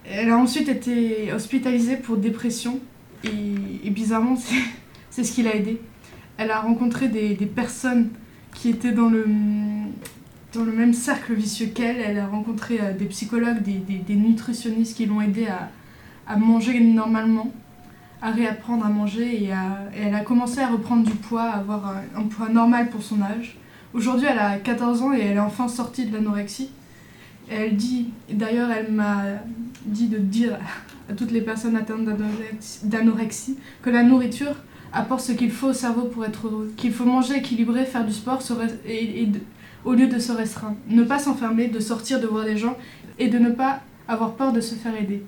Elle 0.09 0.31
a 0.31 0.37
ensuite 0.39 0.69
été 0.69 1.33
hospitalisée 1.33 1.97
pour 1.97 2.19
dépression 2.19 2.79
et, 3.25 3.31
et 3.85 3.91
bizarrement 3.91 4.37
c'est- 4.47 4.55
c'est 5.11 5.25
ce 5.25 5.33
qui 5.33 5.43
l'a 5.43 5.57
aidée. 5.57 5.81
Elle 6.37 6.51
a 6.51 6.61
rencontré 6.61 7.09
des, 7.09 7.35
des 7.35 7.47
personnes 7.47 8.11
qui 8.57 8.71
étaient 8.71 8.93
dans 8.93 9.09
le, 9.09 9.25
dans 10.55 10.65
le 10.65 10.73
même 10.73 10.93
cercle 10.95 11.35
vicieux 11.35 11.67
qu'elle. 11.69 11.99
Elle 11.99 12.19
a 12.19 12.27
rencontré 12.27 12.79
euh, 12.81 12.93
des 12.93 13.05
psychologues, 13.07 13.63
des, 13.63 13.75
des- 13.79 14.15
nutritionnistes 14.17 14.97
qui 14.97 15.07
l'ont 15.07 15.21
aidée 15.21 15.47
à, 15.47 15.71
à 16.27 16.37
manger 16.37 16.81
normalement, 16.81 17.53
à 18.23 18.31
réapprendre 18.31 18.85
à 18.85 18.89
manger 18.89 19.45
et, 19.45 19.53
à- 19.53 19.81
elle 19.97 20.15
a 20.15 20.21
commencé 20.21 20.61
à 20.61 20.69
reprendre 20.69 21.05
du 21.05 21.13
poids, 21.15 21.43
à 21.45 21.59
avoir 21.59 21.87
un, 21.89 22.21
un 22.21 22.23
poids 22.25 22.49
normal 22.49 22.89
pour 22.91 23.03
son 23.03 23.21
âge. 23.23 23.57
Aujourd'hui, 23.95 24.27
elle 24.31 24.39
a 24.39 24.57
14 24.59 25.03
ans 25.03 25.13
et 25.13 25.21
elle 25.21 25.37
est 25.37 25.41
enfin 25.41 25.69
sortie 25.69 26.07
de 26.07 26.15
l'anorexie. 26.15 26.71
Elle 27.49 27.77
dit, 27.77 28.09
d'ailleurs, 28.33 28.71
elle 28.71 28.91
m'a 28.93 29.23
dit 29.85 30.09
de 30.09 30.19
dire 30.19 30.59
à 31.09 31.13
toutes 31.13 31.31
les 31.31 31.41
personnes 31.43 31.77
atteintes 31.77 32.05
d'anorexie 32.85 33.57
que 33.83 33.91
la 33.91 34.03
nourriture 34.03 34.57
apporte 34.93 35.21
ce 35.21 35.33
qu'il 35.33 35.51
faut 35.51 35.69
au 35.69 35.73
cerveau 35.73 36.03
pour 36.03 36.25
être 36.25 36.47
heureux, 36.47 36.73
qu'il 36.77 36.93
faut 36.93 37.05
manger 37.05 37.37
équilibré, 37.37 37.85
faire 37.85 38.05
du 38.05 38.13
sport 38.13 38.41
et, 38.87 39.29
au 39.85 39.95
lieu 39.95 40.09
de 40.09 40.19
se 40.19 40.33
restreindre, 40.33 40.77
ne 40.89 41.05
pas 41.05 41.19
s'enfermer, 41.19 41.69
de 41.69 41.81
sortir, 41.81 42.21
de 42.21 42.27
voir 42.27 42.45
des 42.45 42.57
gens 42.57 42.77
et 43.19 43.29
de 43.29 43.39
ne 43.39 43.51
pas 43.51 43.81
avoir 44.09 44.35
peur 44.35 44.53
de 44.53 44.61
se 44.61 44.75
faire 44.75 44.97
aider. 44.97 45.23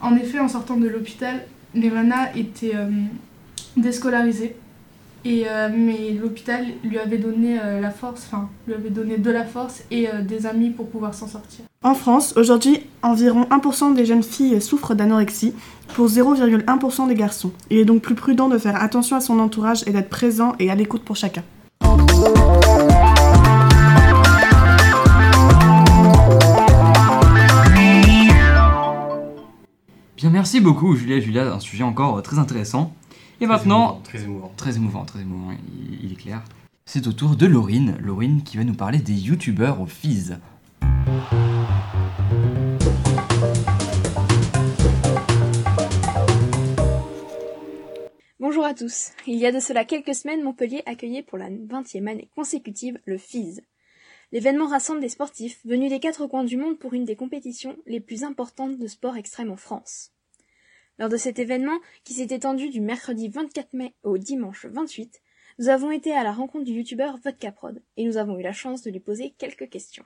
En 0.00 0.16
effet, 0.16 0.38
en 0.38 0.48
sortant 0.48 0.76
de 0.76 0.88
l'hôpital, 0.88 1.44
Levana 1.74 2.34
était 2.34 2.74
euh, 2.74 2.88
déscolarisée. 3.76 4.56
Et, 5.24 5.44
euh, 5.48 5.68
mais 5.74 6.12
l'hôpital 6.12 6.64
lui 6.84 6.98
avait 6.98 7.18
donné 7.18 7.58
euh, 7.60 7.80
la 7.80 7.90
force, 7.90 8.24
enfin, 8.26 8.48
lui 8.66 8.74
avait 8.74 8.90
donné 8.90 9.18
de 9.18 9.30
la 9.30 9.44
force 9.44 9.82
et 9.90 10.08
euh, 10.08 10.22
des 10.22 10.46
amis 10.46 10.70
pour 10.70 10.88
pouvoir 10.88 11.14
s'en 11.14 11.26
sortir. 11.26 11.64
En 11.82 11.94
France, 11.94 12.34
aujourd'hui, 12.36 12.80
environ 13.02 13.44
1% 13.50 13.94
des 13.94 14.04
jeunes 14.04 14.22
filles 14.22 14.60
souffrent 14.60 14.94
d'anorexie 14.94 15.54
pour 15.94 16.06
0,1% 16.06 17.08
des 17.08 17.14
garçons. 17.14 17.52
Il 17.70 17.78
est 17.78 17.84
donc 17.84 18.02
plus 18.02 18.14
prudent 18.14 18.48
de 18.48 18.58
faire 18.58 18.80
attention 18.82 19.16
à 19.16 19.20
son 19.20 19.38
entourage 19.38 19.82
et 19.86 19.90
d'être 19.90 20.08
présent 20.08 20.54
et 20.58 20.70
à 20.70 20.74
l'écoute 20.74 21.02
pour 21.02 21.16
chacun. 21.16 21.42
Bien, 30.16 30.30
merci 30.30 30.60
beaucoup, 30.60 30.96
Julia 30.96 31.16
et 31.16 31.20
Julia, 31.20 31.54
un 31.54 31.60
sujet 31.60 31.84
encore 31.84 32.20
très 32.22 32.40
intéressant. 32.40 32.92
Et 33.40 33.46
maintenant, 33.46 34.00
Très 34.02 34.22
émouvant. 34.22 34.52
très 34.56 34.76
émouvant, 34.76 35.04
très 35.04 35.20
émouvant, 35.20 35.52
il, 35.52 36.04
il 36.04 36.12
est 36.12 36.16
clair. 36.16 36.42
C'est 36.86 37.06
au 37.06 37.12
tour 37.12 37.36
de 37.36 37.46
Laurine, 37.46 37.96
Laurine 38.00 38.42
qui 38.42 38.56
va 38.56 38.64
nous 38.64 38.74
parler 38.74 38.98
des 38.98 39.12
youtubeurs 39.14 39.80
au 39.80 39.86
Fizz. 39.86 40.38
Bonjour 48.40 48.64
à 48.64 48.74
tous. 48.74 49.10
Il 49.26 49.36
y 49.36 49.46
a 49.46 49.52
de 49.52 49.60
cela 49.60 49.84
quelques 49.84 50.14
semaines, 50.14 50.42
Montpellier 50.42 50.82
accueillait 50.86 51.22
pour 51.22 51.38
la 51.38 51.50
20e 51.50 52.06
année 52.08 52.30
consécutive 52.34 52.98
le 53.04 53.18
FIS. 53.18 53.60
L'événement 54.32 54.66
rassemble 54.68 55.00
des 55.00 55.08
sportifs 55.08 55.60
venus 55.64 55.90
des 55.90 56.00
quatre 56.00 56.26
coins 56.26 56.44
du 56.44 56.56
monde 56.56 56.78
pour 56.78 56.94
une 56.94 57.04
des 57.04 57.16
compétitions 57.16 57.76
les 57.86 58.00
plus 58.00 58.24
importantes 58.24 58.78
de 58.78 58.86
sport 58.86 59.16
extrême 59.16 59.50
en 59.50 59.56
France. 59.56 60.12
Lors 61.00 61.08
de 61.08 61.16
cet 61.16 61.38
événement, 61.38 61.78
qui 62.02 62.12
s'est 62.14 62.34
étendu 62.34 62.70
du 62.70 62.80
mercredi 62.80 63.28
24 63.28 63.68
mai 63.72 63.94
au 64.02 64.18
dimanche 64.18 64.66
28, 64.68 65.20
nous 65.60 65.68
avons 65.68 65.92
été 65.92 66.12
à 66.12 66.24
la 66.24 66.32
rencontre 66.32 66.64
du 66.64 66.72
youtubeur 66.72 67.14
Vodka 67.24 67.52
Prod 67.52 67.80
et 67.96 68.04
nous 68.04 68.16
avons 68.16 68.36
eu 68.36 68.42
la 68.42 68.52
chance 68.52 68.82
de 68.82 68.90
lui 68.90 68.98
poser 68.98 69.32
quelques 69.38 69.68
questions. 69.68 70.02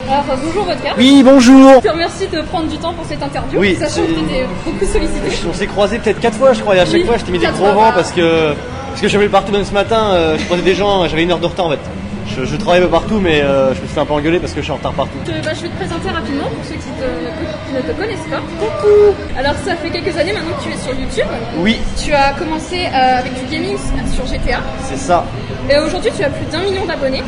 Alors 0.00 0.24
euh, 0.30 0.36
bonjour 0.40 0.64
Vodka. 0.66 0.94
Oui, 0.98 1.22
bonjour 1.24 1.74
Je 1.82 1.88
te 1.88 1.92
remercie 1.92 2.28
de 2.28 2.42
prendre 2.42 2.70
du 2.70 2.76
temps 2.78 2.94
pour 2.94 3.04
cette 3.06 3.22
interview, 3.24 3.58
Oui, 3.58 3.74
sachant 3.74 4.06
que 4.06 4.12
étais 4.12 4.46
beaucoup 4.64 4.86
sollicité. 4.86 5.48
On 5.48 5.52
s'est 5.52 5.66
croisés 5.66 5.98
peut-être 5.98 6.20
quatre 6.20 6.36
fois, 6.38 6.52
je 6.52 6.60
crois, 6.60 6.76
et 6.76 6.78
à 6.78 6.84
chaque 6.86 6.94
Oui, 6.94 7.04
fois, 7.06 7.16
je 7.16 7.24
t'ai 7.24 7.32
mis 7.32 7.40
des 7.40 7.46
gros 7.46 7.72
vents 7.72 7.92
parce 7.92 8.12
que 8.12 8.54
parce 8.90 9.00
que 9.00 9.08
j'avais 9.08 9.28
partout 9.28 9.50
même 9.50 9.64
ce 9.64 9.74
matin, 9.74 10.12
euh, 10.14 10.38
je 10.38 10.44
croisais 10.44 10.62
des 10.62 10.76
gens, 10.76 11.08
j'avais 11.08 11.24
une 11.24 11.32
heure 11.32 11.40
de 11.40 11.46
retard 11.46 11.66
en 11.66 11.70
fait. 11.70 11.80
Je, 12.26 12.44
je 12.44 12.56
travaille 12.56 12.80
un 12.80 12.84
peu 12.84 12.90
partout, 12.90 13.20
mais 13.20 13.42
euh, 13.42 13.74
je 13.74 13.80
me 13.80 13.86
suis 13.86 13.94
fait 13.94 14.00
un 14.00 14.06
peu 14.06 14.14
engueuler 14.14 14.40
parce 14.40 14.52
que 14.52 14.60
je 14.60 14.64
suis 14.64 14.72
en 14.72 14.76
retard 14.76 14.92
partout. 14.92 15.18
Je, 15.26 15.30
bah, 15.44 15.50
je 15.54 15.62
vais 15.62 15.68
te 15.68 15.76
présenter 15.76 16.10
rapidement 16.10 16.44
pour 16.48 16.64
ceux 16.64 16.74
qui, 16.74 16.90
te- 16.98 17.68
qui 17.68 17.74
ne 17.74 17.80
te 17.82 17.92
connaissent 18.00 18.26
pas. 18.30 18.38
Coucou 18.58 19.14
Alors 19.38 19.54
ça 19.64 19.76
fait 19.76 19.90
quelques 19.90 20.16
années 20.16 20.32
maintenant 20.32 20.56
que 20.58 20.62
tu 20.64 20.70
es 20.70 20.76
sur 20.76 20.94
YouTube. 20.94 21.26
Oui, 21.58 21.78
Tu 22.02 22.12
as 22.12 22.32
commencé 22.32 22.86
euh, 22.86 23.18
avec 23.18 23.34
du 23.34 23.44
gaming 23.54 23.76
sur 24.14 24.26
GTA. 24.26 24.58
c'est 24.84 24.96
ça. 24.98 25.24
Et 25.70 25.78
aujourd'hui 25.78 26.10
tu 26.16 26.24
as 26.24 26.30
plus 26.30 26.46
d'un 26.46 26.60
million 26.64 26.84
d'abonnés. 26.86 27.22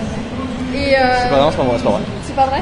Et 0.74 0.96
euh, 0.96 0.98
C'est 1.22 1.28
pas 1.30 1.36
vrai, 1.42 1.50
c'est 1.50 1.56
pas 1.56 1.62
vrai, 1.62 1.76
c'est 1.78 1.84
pas 1.84 1.90
vrai. 1.90 2.00
c'est 2.26 2.34
pas 2.36 2.46
vrai 2.46 2.60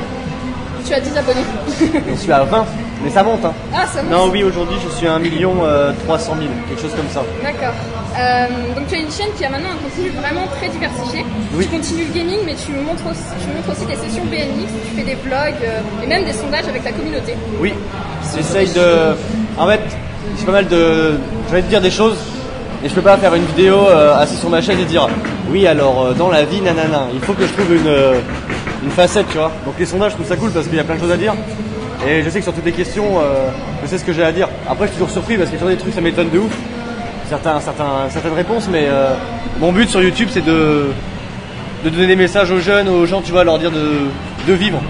Tu 0.86 0.94
as 0.94 1.00
10 1.00 1.16
abonnés. 1.16 2.04
Je 2.10 2.20
suis 2.20 2.32
à 2.32 2.44
20, 2.44 2.66
mais 3.04 3.10
ça 3.10 3.22
monte. 3.22 3.44
Hein. 3.44 3.52
ah 3.74 3.86
ça 3.86 4.02
monte. 4.02 4.12
Non, 4.12 4.28
oui, 4.30 4.42
aujourd'hui, 4.42 4.76
je 4.82 4.88
suis 4.96 5.06
à 5.06 5.14
1 5.14 5.18
million 5.18 5.52
euh, 5.62 5.92
300 6.04 6.36
000, 6.38 6.48
quelque 6.68 6.80
chose 6.82 6.94
comme 6.96 7.08
ça. 7.10 7.22
D'accord. 7.42 7.74
Euh, 8.18 8.46
donc 8.74 8.86
tu 8.88 8.94
as 8.94 8.98
une 8.98 9.10
chaîne 9.10 9.32
qui 9.36 9.44
a 9.44 9.50
maintenant 9.50 9.70
un 9.70 9.88
contenu 9.88 10.10
vraiment 10.10 10.46
très 10.56 10.68
diversifié. 10.68 11.24
Oui. 11.54 11.64
Tu 11.64 11.70
continues 11.70 12.04
le 12.08 12.14
gaming, 12.14 12.38
mais 12.46 12.54
tu 12.54 12.72
montres 12.72 13.06
aussi, 13.10 13.22
tu 13.40 13.48
montres 13.54 13.70
aussi 13.70 13.86
des 13.86 13.96
sessions 13.96 14.24
BNX, 14.24 14.70
tu 14.86 14.96
fais 14.96 15.04
des 15.04 15.16
vlogs 15.16 15.62
euh, 15.62 16.02
et 16.02 16.06
même 16.06 16.24
des 16.24 16.32
sondages 16.32 16.68
avec 16.68 16.84
la 16.84 16.92
communauté. 16.92 17.34
Oui, 17.60 17.74
j'essaye 18.34 18.68
de. 18.68 19.14
En 19.58 19.66
fait, 19.66 19.80
j'ai 20.38 20.44
pas 20.44 20.52
mal 20.52 20.68
de. 20.68 21.18
Je 21.48 21.52
vais 21.52 21.62
te 21.62 21.68
dire 21.68 21.80
des 21.80 21.90
choses, 21.90 22.16
et 22.84 22.88
je 22.88 22.94
peux 22.94 23.02
pas 23.02 23.16
faire 23.16 23.34
une 23.34 23.44
vidéo 23.46 23.76
euh, 23.88 24.14
assis 24.18 24.36
sur 24.36 24.50
ma 24.50 24.60
chaîne 24.60 24.78
et 24.78 24.84
dire 24.84 25.08
oui, 25.50 25.66
alors 25.66 26.06
euh, 26.06 26.12
dans 26.12 26.28
la 26.28 26.44
vie, 26.44 26.60
nanana. 26.60 27.08
Il 27.14 27.20
faut 27.20 27.32
que 27.32 27.46
je 27.46 27.52
trouve 27.52 27.74
une, 27.74 27.86
euh, 27.86 28.20
une 28.82 28.90
facette, 28.90 29.26
tu 29.28 29.38
vois. 29.38 29.50
Donc 29.64 29.74
les 29.78 29.86
sondages, 29.86 30.12
je 30.12 30.16
trouve 30.16 30.28
ça 30.28 30.36
cool 30.36 30.50
parce 30.50 30.66
qu'il 30.66 30.76
y 30.76 30.80
a 30.80 30.84
plein 30.84 30.96
de 30.96 31.00
choses 31.00 31.10
à 31.10 31.16
dire. 31.16 31.34
Et 32.06 32.22
je 32.22 32.28
sais 32.28 32.38
que 32.38 32.44
sur 32.44 32.52
toutes 32.52 32.66
les 32.66 32.72
questions, 32.72 33.18
euh, 33.18 33.48
je 33.82 33.88
sais 33.88 33.98
ce 33.98 34.04
que 34.04 34.12
j'ai 34.12 34.22
à 34.22 34.32
dire. 34.32 34.48
Après, 34.68 34.86
je 34.86 34.92
suis 34.92 34.98
toujours 34.98 35.10
surpris 35.10 35.36
parce 35.36 35.48
qu'il 35.48 35.54
y 35.54 35.56
a 35.56 35.60
toujours 35.60 35.74
des 35.74 35.80
trucs, 35.80 35.94
ça 35.94 36.00
m'étonne 36.02 36.28
de 36.28 36.38
ouf. 36.38 36.52
Certains, 37.28 37.60
certains, 37.60 38.08
certaines 38.10 38.34
réponses, 38.34 38.68
mais 38.70 38.86
euh, 38.88 39.14
mon 39.58 39.72
but 39.72 39.88
sur 39.88 40.02
YouTube, 40.02 40.28
c'est 40.30 40.44
de, 40.44 40.88
de 41.82 41.88
donner 41.88 42.08
des 42.08 42.16
messages 42.16 42.50
aux 42.50 42.60
jeunes, 42.60 42.88
aux 42.88 43.06
gens, 43.06 43.22
tu 43.22 43.32
vois, 43.32 43.44
leur 43.44 43.58
dire 43.58 43.70
de, 43.70 44.00
de 44.46 44.52
vivre. 44.52 44.80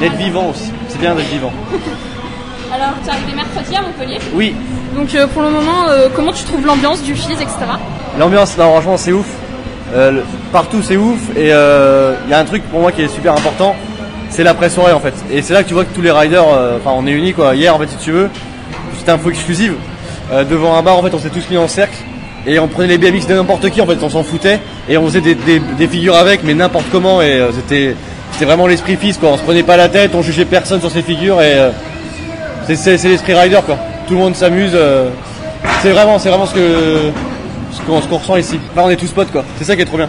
D'être 0.00 0.16
vivant 0.16 0.48
aussi. 0.50 0.72
C'est 0.88 1.00
bien 1.00 1.14
d'être 1.14 1.30
vivant. 1.30 1.52
Alors 2.74 2.94
tu 3.04 3.08
es 3.08 3.12
arrivé 3.12 3.34
mercredi 3.36 3.76
à 3.76 3.82
Montpellier? 3.82 4.18
Oui, 4.34 4.56
Donc 4.96 5.14
euh, 5.14 5.28
pour 5.28 5.42
le 5.42 5.50
moment, 5.50 5.86
comment 6.16 6.32
tu 6.32 6.42
trouves 6.42 6.66
l'ambiance 6.66 7.04
du 7.04 7.14
FIS, 7.14 7.34
etc. 7.34 7.54
L'ambiance, 8.18 8.58
non, 8.58 8.72
franchement, 8.72 8.96
c'est 8.96 9.12
ouf. 9.12 9.26
Partout, 10.50 10.82
c'est 10.82 10.96
ouf. 10.96 11.20
Et 11.36 11.50
il 11.50 12.30
y 12.30 12.34
a 12.34 12.38
un 12.38 12.44
truc 12.44 12.64
pour 12.64 12.80
moi 12.80 12.90
qui 12.90 13.02
est 13.02 13.08
super 13.08 13.34
important, 13.34 13.76
c'est 14.34 14.42
l'après-soirée 14.42 14.92
en 14.92 15.00
fait. 15.00 15.14
Et 15.32 15.42
c'est 15.42 15.54
là 15.54 15.62
que 15.62 15.68
tu 15.68 15.74
vois 15.74 15.84
que 15.84 15.94
tous 15.94 16.02
les 16.02 16.10
riders, 16.10 16.44
euh, 16.52 16.78
enfin, 16.78 16.90
on 16.96 17.06
est 17.06 17.12
unis 17.12 17.32
quoi. 17.32 17.54
Hier, 17.54 17.74
en 17.74 17.78
fait, 17.78 17.88
si 17.88 17.96
tu 17.96 18.10
veux, 18.10 18.28
c'était 18.98 19.12
info 19.12 19.30
exclusive. 19.30 19.74
Euh, 20.32 20.42
devant 20.42 20.76
un 20.76 20.82
bar, 20.82 20.98
en 20.98 21.02
fait, 21.02 21.14
on 21.14 21.20
s'est 21.20 21.30
tous 21.30 21.48
mis 21.50 21.56
en 21.56 21.68
cercle. 21.68 21.96
Et 22.46 22.58
on 22.58 22.66
prenait 22.66 22.88
les 22.88 22.98
BMX 22.98 23.26
de 23.28 23.34
n'importe 23.34 23.70
qui, 23.70 23.80
en 23.80 23.86
fait, 23.86 24.02
on 24.02 24.10
s'en 24.10 24.24
foutait. 24.24 24.58
Et 24.88 24.98
on 24.98 25.06
faisait 25.06 25.20
des, 25.20 25.88
figures 25.88 26.16
avec, 26.16 26.42
mais 26.42 26.52
n'importe 26.52 26.86
comment. 26.90 27.22
Et 27.22 27.32
euh, 27.34 27.52
c'était 27.52 27.94
vraiment 28.44 28.66
l'esprit 28.66 28.96
fils 28.96 29.18
quoi. 29.18 29.30
On 29.30 29.38
se 29.38 29.42
prenait 29.42 29.62
pas 29.62 29.76
la 29.76 29.88
tête, 29.88 30.10
on 30.14 30.22
jugeait 30.22 30.44
personne 30.44 30.80
sur 30.80 30.90
ces 30.90 31.02
figures. 31.02 31.40
Et 31.40 31.54
c'est- 32.66 33.02
l'esprit 33.04 33.34
rider 33.34 33.60
quoi. 33.64 33.78
Tout 34.08 34.14
le 34.14 34.20
monde 34.20 34.34
s'amuse. 34.34 34.76
c'est 35.80 35.92
vraiment, 35.92 36.18
c'est 36.18 36.28
vraiment 36.28 36.46
ce 36.46 36.54
que 36.54 37.12
ce 37.70 37.80
qu'on 37.82 38.02
ce 38.02 38.08
qu'on 38.08 38.18
ressent 38.18 38.36
ici. 38.36 38.58
Là, 38.74 38.82
on 38.84 38.90
est 38.90 38.96
tous 38.96 39.12
potes 39.12 39.30
quoi. 39.30 39.44
C'est 39.58 39.64
ça 39.64 39.76
qui 39.76 39.82
est 39.82 39.86
trop 39.86 39.96
bien. 39.96 40.08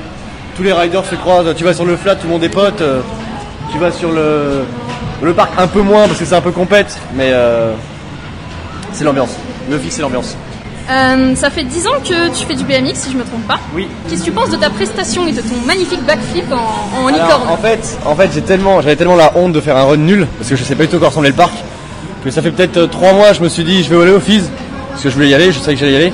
Tous 0.58 0.64
les 0.64 0.74
riders 0.74 1.06
se 1.06 1.16
croisent. 1.16 1.54
Tu 1.56 1.64
vas 1.64 1.76
sur 1.76 1.86
le 1.86 1.96
flat, 1.96 2.16
tout 2.16 2.26
le 2.26 2.34
monde 2.34 2.44
est 2.44 2.50
pote. 2.50 2.82
Euh, 3.68 3.72
tu 3.72 3.80
vas 3.80 3.92
sur 3.92 4.12
le 4.12 4.64
le 5.22 5.34
parc 5.34 5.52
un 5.58 5.68
peu 5.68 5.82
moins 5.82 6.08
parce 6.08 6.20
que 6.20 6.26
c'est 6.26 6.36
un 6.36 6.42
peu 6.42 6.52
compète, 6.52 6.98
mais 7.16 7.32
euh, 7.34 7.74
c'est 8.92 9.04
l'ambiance. 9.04 9.32
Le 9.70 9.78
fils, 9.80 9.94
c'est 9.94 10.02
l'ambiance. 10.02 10.36
Euh, 10.90 11.34
ça 11.36 11.50
fait 11.50 11.64
10 11.64 11.88
ans 11.88 12.00
que 12.04 12.30
tu 12.38 12.46
fais 12.46 12.54
du 12.54 12.64
BMX, 12.64 12.94
si 12.94 13.12
je 13.12 13.18
me 13.18 13.24
trompe 13.24 13.48
pas. 13.48 13.60
Oui. 13.74 13.88
Qu'est-ce 14.08 14.22
que 14.22 14.26
tu 14.26 14.32
penses 14.32 14.52
de 14.52 14.58
ta 14.58 14.70
prestation 14.70 15.26
et 15.26 15.32
de 15.32 15.42
ton 15.42 15.56
magnifique 15.66 16.04
backflip 16.06 16.46
en, 16.52 17.02
en 17.02 17.08
Alors, 17.08 17.10
licorne 17.10 17.50
en 17.50 17.58
fait, 17.58 17.98
en 18.06 18.16
fait, 18.16 18.30
j'ai 18.34 18.42
tellement, 18.42 18.82
j'avais 18.82 18.96
tellement 18.96 19.16
la 19.16 19.32
honte 19.36 19.54
de 19.54 19.62
faire 19.62 19.78
un 19.78 19.84
run 19.84 19.98
nul 19.98 20.28
parce 20.38 20.50
que 20.50 20.56
je 20.56 20.64
sais 20.64 20.76
pas 20.76 20.84
du 20.84 20.90
tout 20.90 21.00
quoi 21.00 21.08
ressemblait 21.08 21.30
le 21.30 21.36
parc. 21.36 21.54
Que 22.24 22.30
ça 22.30 22.42
fait 22.42 22.52
peut-être 22.52 22.86
3 22.86 23.14
mois, 23.14 23.34
je 23.34 23.42
me 23.42 23.50
suis 23.50 23.64
dit, 23.64 23.84
je 23.84 23.90
vais 23.90 24.02
aller 24.02 24.12
au 24.12 24.20
Fizz 24.20 24.50
parce 24.92 25.02
que 25.02 25.10
je 25.10 25.16
voulais 25.16 25.30
y 25.30 25.34
aller, 25.34 25.52
je 25.52 25.60
savais 25.60 25.74
que 25.74 25.80
j'allais 25.80 25.94
y 25.94 25.96
aller. 25.96 26.14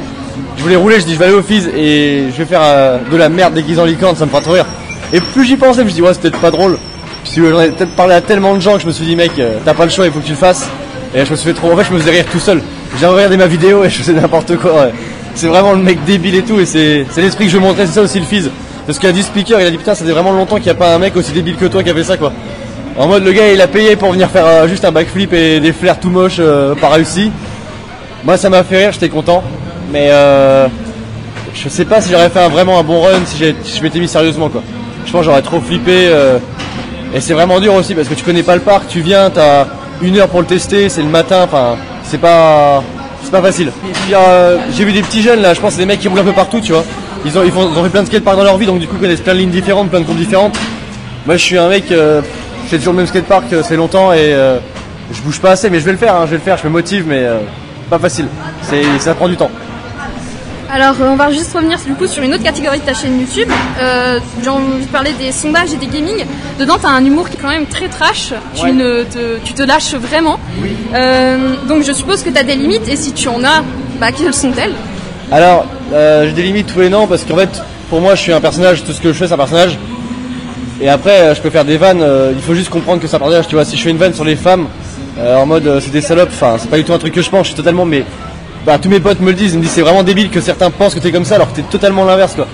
Je 0.57 0.63
voulais 0.63 0.75
rouler, 0.77 0.99
je 1.01 1.05
dis, 1.05 1.13
je 1.13 1.19
vais 1.19 1.25
aller 1.25 1.33
au 1.33 1.43
Fizz 1.43 1.67
et 1.75 2.27
je 2.31 2.37
vais 2.37 2.45
faire 2.45 2.61
euh, 2.63 2.97
de 3.11 3.17
la 3.17 3.27
merde 3.27 3.53
déguisée 3.53 3.81
en 3.81 3.85
licorne, 3.85 4.15
ça 4.15 4.25
me 4.25 4.29
fera 4.29 4.41
trop 4.41 4.53
rire. 4.53 4.65
Et 5.11 5.19
plus 5.19 5.45
j'y 5.45 5.57
pensais, 5.57 5.81
je 5.81 5.85
me 5.85 5.91
dit, 5.91 6.01
ouais, 6.01 6.13
c'est 6.13 6.21
peut-être 6.21 6.39
pas 6.39 6.51
drôle. 6.51 6.77
Euh, 7.37 7.51
j'en 7.51 7.61
ai 7.61 7.71
parlé 7.95 8.13
à 8.15 8.21
tellement 8.21 8.55
de 8.55 8.59
gens 8.61 8.75
que 8.75 8.81
je 8.81 8.87
me 8.87 8.91
suis 8.91 9.05
dit, 9.05 9.15
mec, 9.15 9.31
euh, 9.39 9.57
t'as 9.63 9.73
pas 9.73 9.85
le 9.85 9.91
choix, 9.91 10.05
il 10.05 10.11
faut 10.11 10.19
que 10.19 10.25
tu 10.25 10.31
le 10.31 10.37
fasses. 10.37 10.67
Et 11.13 11.25
je 11.25 11.31
me 11.31 11.35
suis 11.35 11.47
fait 11.49 11.53
trop, 11.55 11.71
en 11.71 11.77
fait, 11.77 11.83
je 11.89 11.93
me 11.93 11.99
faisais 11.99 12.11
rire 12.11 12.25
tout 12.31 12.39
seul. 12.39 12.61
J'ai 12.99 13.05
regardé 13.05 13.37
ma 13.37 13.47
vidéo 13.47 13.83
et 13.83 13.89
je 13.89 13.97
faisais 14.01 14.13
n'importe 14.13 14.55
quoi. 14.57 14.87
C'est 15.35 15.47
vraiment 15.47 15.71
le 15.73 15.79
mec 15.81 16.03
débile 16.05 16.35
et 16.35 16.41
tout, 16.43 16.59
et 16.59 16.65
c'est 16.65 17.05
l'esprit 17.17 17.45
que 17.45 17.51
je 17.51 17.57
montrer, 17.57 17.85
c'est 17.85 17.93
ça 17.93 18.01
aussi 18.01 18.19
le 18.19 18.25
Fizz. 18.25 18.49
Parce 18.85 18.97
qu'il 18.99 19.07
a 19.07 19.11
dit 19.13 19.23
speaker, 19.23 19.61
il 19.61 19.67
a 19.67 19.69
dit 19.71 19.77
putain, 19.77 19.93
ça 19.95 20.03
fait 20.03 20.11
vraiment 20.11 20.31
longtemps 20.31 20.55
qu'il 20.55 20.65
n'y 20.65 20.71
a 20.71 20.75
pas 20.75 20.93
un 20.95 20.97
mec 20.97 21.15
aussi 21.15 21.31
débile 21.31 21.55
que 21.55 21.65
toi 21.65 21.83
qui 21.83 21.89
a 21.89 21.93
fait 21.93 22.03
ça 22.03 22.17
quoi. 22.17 22.33
En 22.97 23.07
mode 23.07 23.23
le 23.23 23.31
gars 23.31 23.49
il 23.53 23.61
a 23.61 23.67
payé 23.67 23.95
pour 23.95 24.11
venir 24.11 24.27
faire 24.29 24.45
euh, 24.45 24.67
juste 24.67 24.83
un 24.83 24.91
backflip 24.91 25.31
et 25.33 25.59
des 25.61 25.71
flares 25.71 25.99
tout 25.99 26.09
moches 26.09 26.37
euh, 26.39 26.73
pas 26.75 26.89
réussi. 26.89 27.31
Moi 28.25 28.35
ça 28.37 28.49
m'a 28.49 28.63
fait 28.63 28.77
rire, 28.79 28.91
j'étais 28.91 29.07
content. 29.07 29.43
Mais 29.93 30.07
euh, 30.09 30.67
je 31.53 31.69
sais 31.69 31.85
pas 31.85 32.01
si 32.01 32.11
j'aurais 32.11 32.29
fait 32.29 32.39
un- 32.39 32.49
vraiment 32.49 32.79
un 32.79 32.83
bon 32.83 33.01
run 33.01 33.19
si, 33.25 33.37
si 33.63 33.77
je 33.77 33.83
m'étais 33.83 33.99
mis 33.99 34.07
sérieusement 34.07 34.49
quoi. 34.49 34.63
Je 35.05 35.11
pense 35.11 35.23
j'aurais 35.23 35.43
trop 35.43 35.61
flippé. 35.61 36.09
Et 37.13 37.21
c'est 37.21 37.33
vraiment 37.33 37.59
dur 37.59 37.73
aussi 37.73 37.95
parce 37.95 38.07
que 38.07 38.13
tu 38.13 38.23
connais 38.23 38.43
pas 38.43 38.55
le 38.55 38.61
parc, 38.61 38.87
tu 38.87 39.01
viens, 39.01 39.29
t'as 39.29 39.67
une 40.01 40.17
heure 40.17 40.27
pour 40.27 40.41
le 40.41 40.47
tester, 40.47 40.89
c'est 40.89 41.01
le 41.01 41.09
matin, 41.09 41.41
enfin 41.43 41.75
c'est 42.03 42.19
pas 42.19 42.83
c'est 43.23 43.31
pas 43.31 43.41
facile. 43.41 43.71
J'ai 44.75 44.85
vu 44.85 44.93
des 44.93 45.01
petits 45.01 45.21
jeunes 45.21 45.41
là, 45.41 45.53
je 45.53 45.61
pense 45.61 45.73
c'est 45.73 45.79
des 45.79 45.85
mecs 45.85 45.99
qui 45.99 46.07
roulent 46.07 46.19
un 46.19 46.23
peu 46.23 46.33
partout, 46.33 46.59
tu 46.61 46.71
vois. 46.71 46.83
Ils 47.23 47.37
ont, 47.37 47.43
ils, 47.43 47.53
ont 47.55 47.83
fait 47.83 47.89
plein 47.89 48.01
de 48.01 48.07
skateparks 48.07 48.37
dans 48.37 48.43
leur 48.43 48.57
vie, 48.57 48.65
donc 48.65 48.79
du 48.79 48.87
coup 48.87 48.95
ils 48.95 49.01
connaissent 49.01 49.21
plein 49.21 49.33
de 49.33 49.39
lignes 49.39 49.51
différentes, 49.51 49.89
plein 49.89 49.99
de 49.99 50.05
comptes 50.05 50.17
différentes. 50.17 50.57
Moi 51.25 51.37
je 51.37 51.43
suis 51.43 51.57
un 51.57 51.69
mec, 51.69 51.91
euh, 51.91 52.21
j'ai 52.69 52.77
toujours 52.77 52.93
le 52.93 52.97
même 52.97 53.07
skatepark, 53.07 53.51
euh, 53.53 53.61
c'est 53.63 53.75
longtemps 53.75 54.11
et, 54.13 54.33
euh, 54.33 54.57
je 55.13 55.21
bouge 55.21 55.39
pas 55.39 55.51
assez, 55.51 55.69
mais 55.69 55.79
je 55.79 55.85
vais 55.85 55.91
le 55.91 55.97
faire, 55.97 56.15
hein, 56.15 56.23
je 56.25 56.31
vais 56.31 56.37
le 56.37 56.41
faire, 56.41 56.57
je 56.57 56.63
me 56.63 56.69
motive, 56.69 57.05
mais 57.07 57.23
euh, 57.23 57.39
pas 57.89 57.99
facile. 57.99 58.27
C'est, 58.61 58.83
ça 58.99 59.13
prend 59.13 59.27
du 59.27 59.35
temps. 59.35 59.51
Alors, 60.73 60.95
euh, 61.01 61.09
on 61.11 61.15
va 61.17 61.29
juste 61.31 61.53
revenir 61.53 61.77
du 61.85 61.93
coup 61.95 62.07
sur 62.07 62.23
une 62.23 62.33
autre 62.33 62.43
catégorie 62.43 62.79
de 62.79 62.85
ta 62.85 62.93
chaîne 62.93 63.19
YouTube. 63.19 63.49
Euh, 63.81 64.19
J'ai 64.41 64.49
envie 64.49 64.85
de 64.85 64.91
parler 64.91 65.11
des 65.19 65.31
sondages 65.33 65.73
et 65.73 65.75
des 65.75 65.87
gaming. 65.87 66.23
Dedans, 66.59 66.77
tu 66.79 66.85
as 66.85 66.91
un 66.91 67.03
humour 67.03 67.29
qui 67.29 67.35
est 67.35 67.39
quand 67.41 67.49
même 67.49 67.65
très 67.65 67.89
trash. 67.89 68.33
Tu, 68.55 68.63
Ouais. 68.63 68.71
ne 68.71 69.03
te, 69.03 69.37
tu 69.43 69.53
te 69.53 69.63
lâches 69.63 69.95
vraiment. 69.95 70.39
Euh, 70.93 71.55
donc, 71.67 71.83
je 71.83 71.91
suppose 71.91 72.23
que 72.23 72.29
tu 72.29 72.37
as 72.37 72.43
des 72.43 72.55
limites. 72.55 72.87
Et 72.87 72.95
si 72.95 73.11
tu 73.11 73.27
en 73.27 73.43
as, 73.43 73.63
bah, 73.99 74.13
quelles 74.13 74.33
sont-elles 74.33 74.71
Alors, 75.29 75.65
euh, 75.93 76.25
j'ai 76.27 76.31
des 76.33 76.43
limites 76.43 76.67
tous 76.73 76.79
les 76.79 76.89
noms 76.89 77.05
parce 77.05 77.25
qu'en 77.25 77.35
fait, 77.35 77.61
pour 77.89 77.99
moi, 77.99 78.15
je 78.15 78.21
suis 78.21 78.31
un 78.31 78.39
personnage, 78.41 78.85
tout 78.85 78.93
ce 78.93 79.01
que 79.01 79.09
je 79.11 79.17
fais, 79.17 79.27
c'est 79.27 79.33
un 79.33 79.37
personnage. 79.37 79.77
Et 80.79 80.87
après, 80.87 81.19
euh, 81.19 81.35
je 81.35 81.41
peux 81.41 81.49
faire 81.49 81.65
des 81.65 81.75
vannes, 81.77 82.01
euh, 82.01 82.31
il 82.33 82.41
faut 82.41 82.55
juste 82.55 82.69
comprendre 82.69 83.01
que 83.01 83.07
c'est 83.07 83.15
un 83.17 83.19
personnage, 83.19 83.47
tu 83.49 83.55
vois. 83.55 83.65
Si 83.65 83.75
je 83.75 83.83
fais 83.83 83.89
une 83.91 83.97
vanne 83.97 84.13
sur 84.13 84.23
les 84.23 84.37
femmes, 84.37 84.67
euh, 85.19 85.35
en 85.35 85.45
mode 85.45 85.67
euh, 85.67 85.79
c'est 85.81 85.91
des 85.91 86.01
salopes, 86.01 86.29
enfin, 86.31 86.55
c'est 86.57 86.69
pas 86.69 86.77
du 86.77 86.85
tout 86.85 86.93
un 86.93 86.97
truc 86.97 87.13
que 87.13 87.21
je 87.21 87.29
pense, 87.29 87.41
je 87.47 87.47
suis 87.47 87.57
totalement, 87.57 87.83
mais. 87.85 88.05
Bah, 88.65 88.77
tous 88.79 88.89
mes 88.89 88.99
potes 88.99 89.19
me 89.19 89.27
le 89.27 89.33
disent, 89.33 89.53
ils 89.53 89.57
me 89.57 89.63
disent 89.63 89.71
c'est 89.71 89.81
vraiment 89.81 90.03
débile 90.03 90.29
que 90.29 90.39
certains 90.39 90.69
pensent 90.69 90.93
que 90.93 90.99
t'es 90.99 91.11
comme 91.11 91.25
ça 91.25 91.35
alors 91.35 91.51
que 91.51 91.55
t'es 91.55 91.63
totalement 91.63 92.05
l'inverse, 92.05 92.35
quoi. 92.35 92.47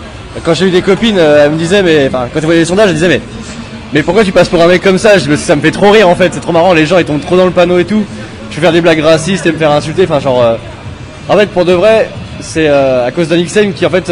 Quand 0.44 0.54
j'ai 0.54 0.68
eu 0.68 0.72
des 0.72 0.82
copines, 0.82 1.18
euh, 1.18 1.46
elles 1.46 1.52
me 1.52 1.58
disaient, 1.58 1.84
mais. 1.84 2.08
Enfin, 2.08 2.28
quand 2.32 2.40
elles 2.40 2.46
voyaient 2.46 2.62
les 2.62 2.66
sondages, 2.66 2.90
elles 2.90 2.96
disaient, 2.96 3.22
mais. 3.94 4.04
Pourquoi 4.04 4.24
tu 4.24 4.32
passes 4.32 4.50
pour 4.50 4.62
un 4.62 4.68
mec 4.68 4.82
comme 4.82 4.98
ça? 4.98 5.20
Ça 5.20 5.56
me 5.56 5.62
fait 5.62 5.72
trop 5.72 5.90
rire 5.92 6.08
en 6.08 6.16
fait, 6.16 6.34
c'est 6.34 6.40
trop 6.40 6.52
marrant, 6.52 6.74
les 6.74 6.86
gens 6.86 6.98
ils 7.00 7.06
tombent 7.06 7.22
trop 7.22 7.38
dans 7.38 7.46
le 7.46 7.52
panneau 7.52 7.80
et 7.80 7.86
tout. 7.86 8.04
Je 8.52 8.56
vais 8.56 8.62
faire 8.62 8.72
des 8.72 8.82
blagues 8.82 9.00
racistes 9.00 9.46
et 9.46 9.52
me 9.52 9.58
faire 9.58 9.72
insulter, 9.72 10.04
enfin, 10.04 10.20
genre. 10.20 10.42
euh, 10.42 10.56
en 11.30 11.38
fait, 11.38 11.48
pour 11.48 11.66
de 11.66 11.74
vrai, 11.74 12.10
c'est 12.40 12.68
euh, 12.68 13.06
à 13.06 13.12
cause 13.12 13.28
d'un 13.28 13.42
XM 13.42 13.74
qui 13.74 13.86
en 13.86 13.90
fait 13.90 14.12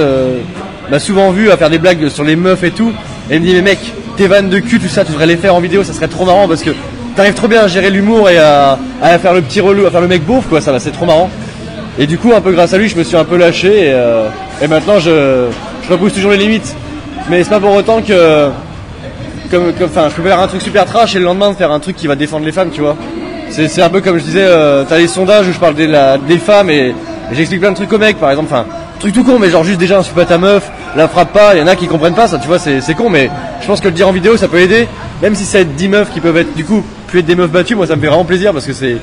m'a 0.90 1.00
souvent 1.00 1.32
vu 1.32 1.50
à 1.52 1.58
faire 1.58 1.70
des 1.70 1.78
blagues 1.78 2.10
sur 2.10 2.24
les 2.24 2.36
meufs 2.36 2.64
et 2.64 2.72
tout. 2.72 2.92
Et 3.30 3.40
me 3.40 3.46
dit, 3.46 3.54
mais 3.56 3.62
mec, 3.62 3.80
tes 4.18 4.28
vannes 4.28 4.50
de 4.50 4.60
cul, 4.60 4.80
tout 4.80 4.88
ça, 4.88 5.04
tu 5.04 5.12
devrais 5.12 5.26
les 5.26 5.38
faire 5.38 5.56
en 5.56 5.60
vidéo, 5.60 5.84
ça 5.84 5.94
serait 5.94 6.08
trop 6.08 6.26
marrant 6.26 6.48
parce 6.48 6.62
que 6.62 6.72
t'arrives 7.16 7.34
trop 7.34 7.48
bien 7.48 7.62
à 7.62 7.68
gérer 7.68 7.90
l'humour 7.90 8.30
et 8.30 8.38
à, 8.38 8.78
faire 9.22 9.34
le 9.34 9.42
petit 9.42 9.62
relou, 9.62 9.86
à 9.86 9.92
faire 9.92 10.02
le 10.02 10.08
mec 10.08 10.26
beauf, 10.26 10.46
quoi, 10.48 10.62
ça 10.62 10.72
va, 10.72 10.80
c'est 10.80 10.92
trop 10.92 11.06
marrant. 11.06 11.30
Et 11.98 12.08
du 12.08 12.18
coup, 12.18 12.34
un 12.34 12.42
peu 12.42 12.52
grâce 12.52 12.74
à 12.74 12.78
lui, 12.78 12.90
je 12.90 12.98
me 12.98 13.04
suis 13.04 13.16
un 13.16 13.24
peu 13.24 13.38
lâché 13.38 13.88
et, 13.88 13.94
euh, 13.94 14.28
maintenant 14.70 15.00
je, 15.00 15.48
repousse 15.90 16.14
toujours 16.14 16.32
les 16.32 16.38
limites. 16.38 16.76
Mais 17.30 17.44
c'est 17.44 17.50
pas 17.50 17.60
pour 17.60 17.74
autant 17.74 18.02
que. 18.02 18.50
Comme, 19.50 19.72
enfin, 19.84 20.10
je 20.10 20.16
peux 20.16 20.28
faire 20.28 20.40
un 20.40 20.48
truc 20.48 20.62
super 20.62 20.86
trash 20.86 21.16
et 21.16 21.20
le 21.20 21.26
lendemain 21.26 21.52
de 21.52 21.56
faire 21.56 21.72
un 21.72 21.80
truc 21.80 21.96
qui 21.96 22.08
va 22.08 22.16
défendre 22.16 22.46
les 22.46 22.52
femmes, 22.52 22.72
tu 22.72 22.82
vois. 22.82 22.98
C'est 23.50 23.82
un 23.82 23.90
peu 23.90 24.02
comme 24.02 24.18
je 24.18 24.24
disais, 24.24 24.44
euh, 24.44 24.84
t'as 24.88 24.98
les 24.98 25.08
sondages 25.08 25.48
où 25.48 25.54
je 25.54 25.60
parle 25.60 25.76
des, 25.76 26.38
femmes 26.38 26.70
et, 26.70 26.94
j'explique 27.32 27.62
plein 27.62 27.72
de 27.72 27.76
trucs 27.76 27.94
aux 27.94 27.98
mecs, 27.98 28.20
par 28.20 28.32
exemple. 28.32 28.50
Enfin, 28.52 28.66
truc 29.00 29.14
tout 29.14 29.24
con, 29.24 29.40
mais 29.40 29.50
genre 29.50 29.64
juste 29.64 29.80
déjà 29.80 30.00
insulte 30.00 30.16
pas 30.16 30.26
ta 30.26 30.38
meuf, 30.38 30.70
la 30.96 31.08
frappe 31.08 31.32
pas. 31.32 31.54
Il 31.54 31.60
y 31.60 31.62
en 31.62 31.68
a 31.68 31.76
qui 31.76 31.88
comprennent 31.88 32.16
pas 32.16 32.28
ça, 32.28 32.40
tu 32.40 32.48
vois, 32.48 32.60
c'est 32.60 32.82
c'est 32.82 32.96
con, 32.96 33.10
mais 33.10 33.30
je 33.62 33.68
pense 33.68 33.80
que 33.80 33.88
le 33.88 33.94
dire 33.94 34.10
en 34.10 34.12
vidéo 34.12 34.36
ça 34.36 34.48
peut 34.48 34.60
aider. 34.60 34.88
Même 35.22 35.36
si 35.36 35.46
ça 35.46 35.62
aide 35.62 35.76
10 35.76 35.88
meufs 35.88 36.12
qui 36.12 36.20
peuvent 36.20 36.38
être 36.38 36.54
du 36.56 36.66
coup 36.66 36.84
plus 37.08 37.20
être 37.20 37.26
des 37.26 37.36
meufs 37.36 37.52
battues, 37.52 37.76
moi 37.76 37.88
ça 37.88 37.96
me 37.96 38.02
fait 38.02 38.08
vraiment 38.08 38.26
plaisir 38.26 38.52
parce 38.52 38.66
que 38.66 38.74
c'est 38.74 38.98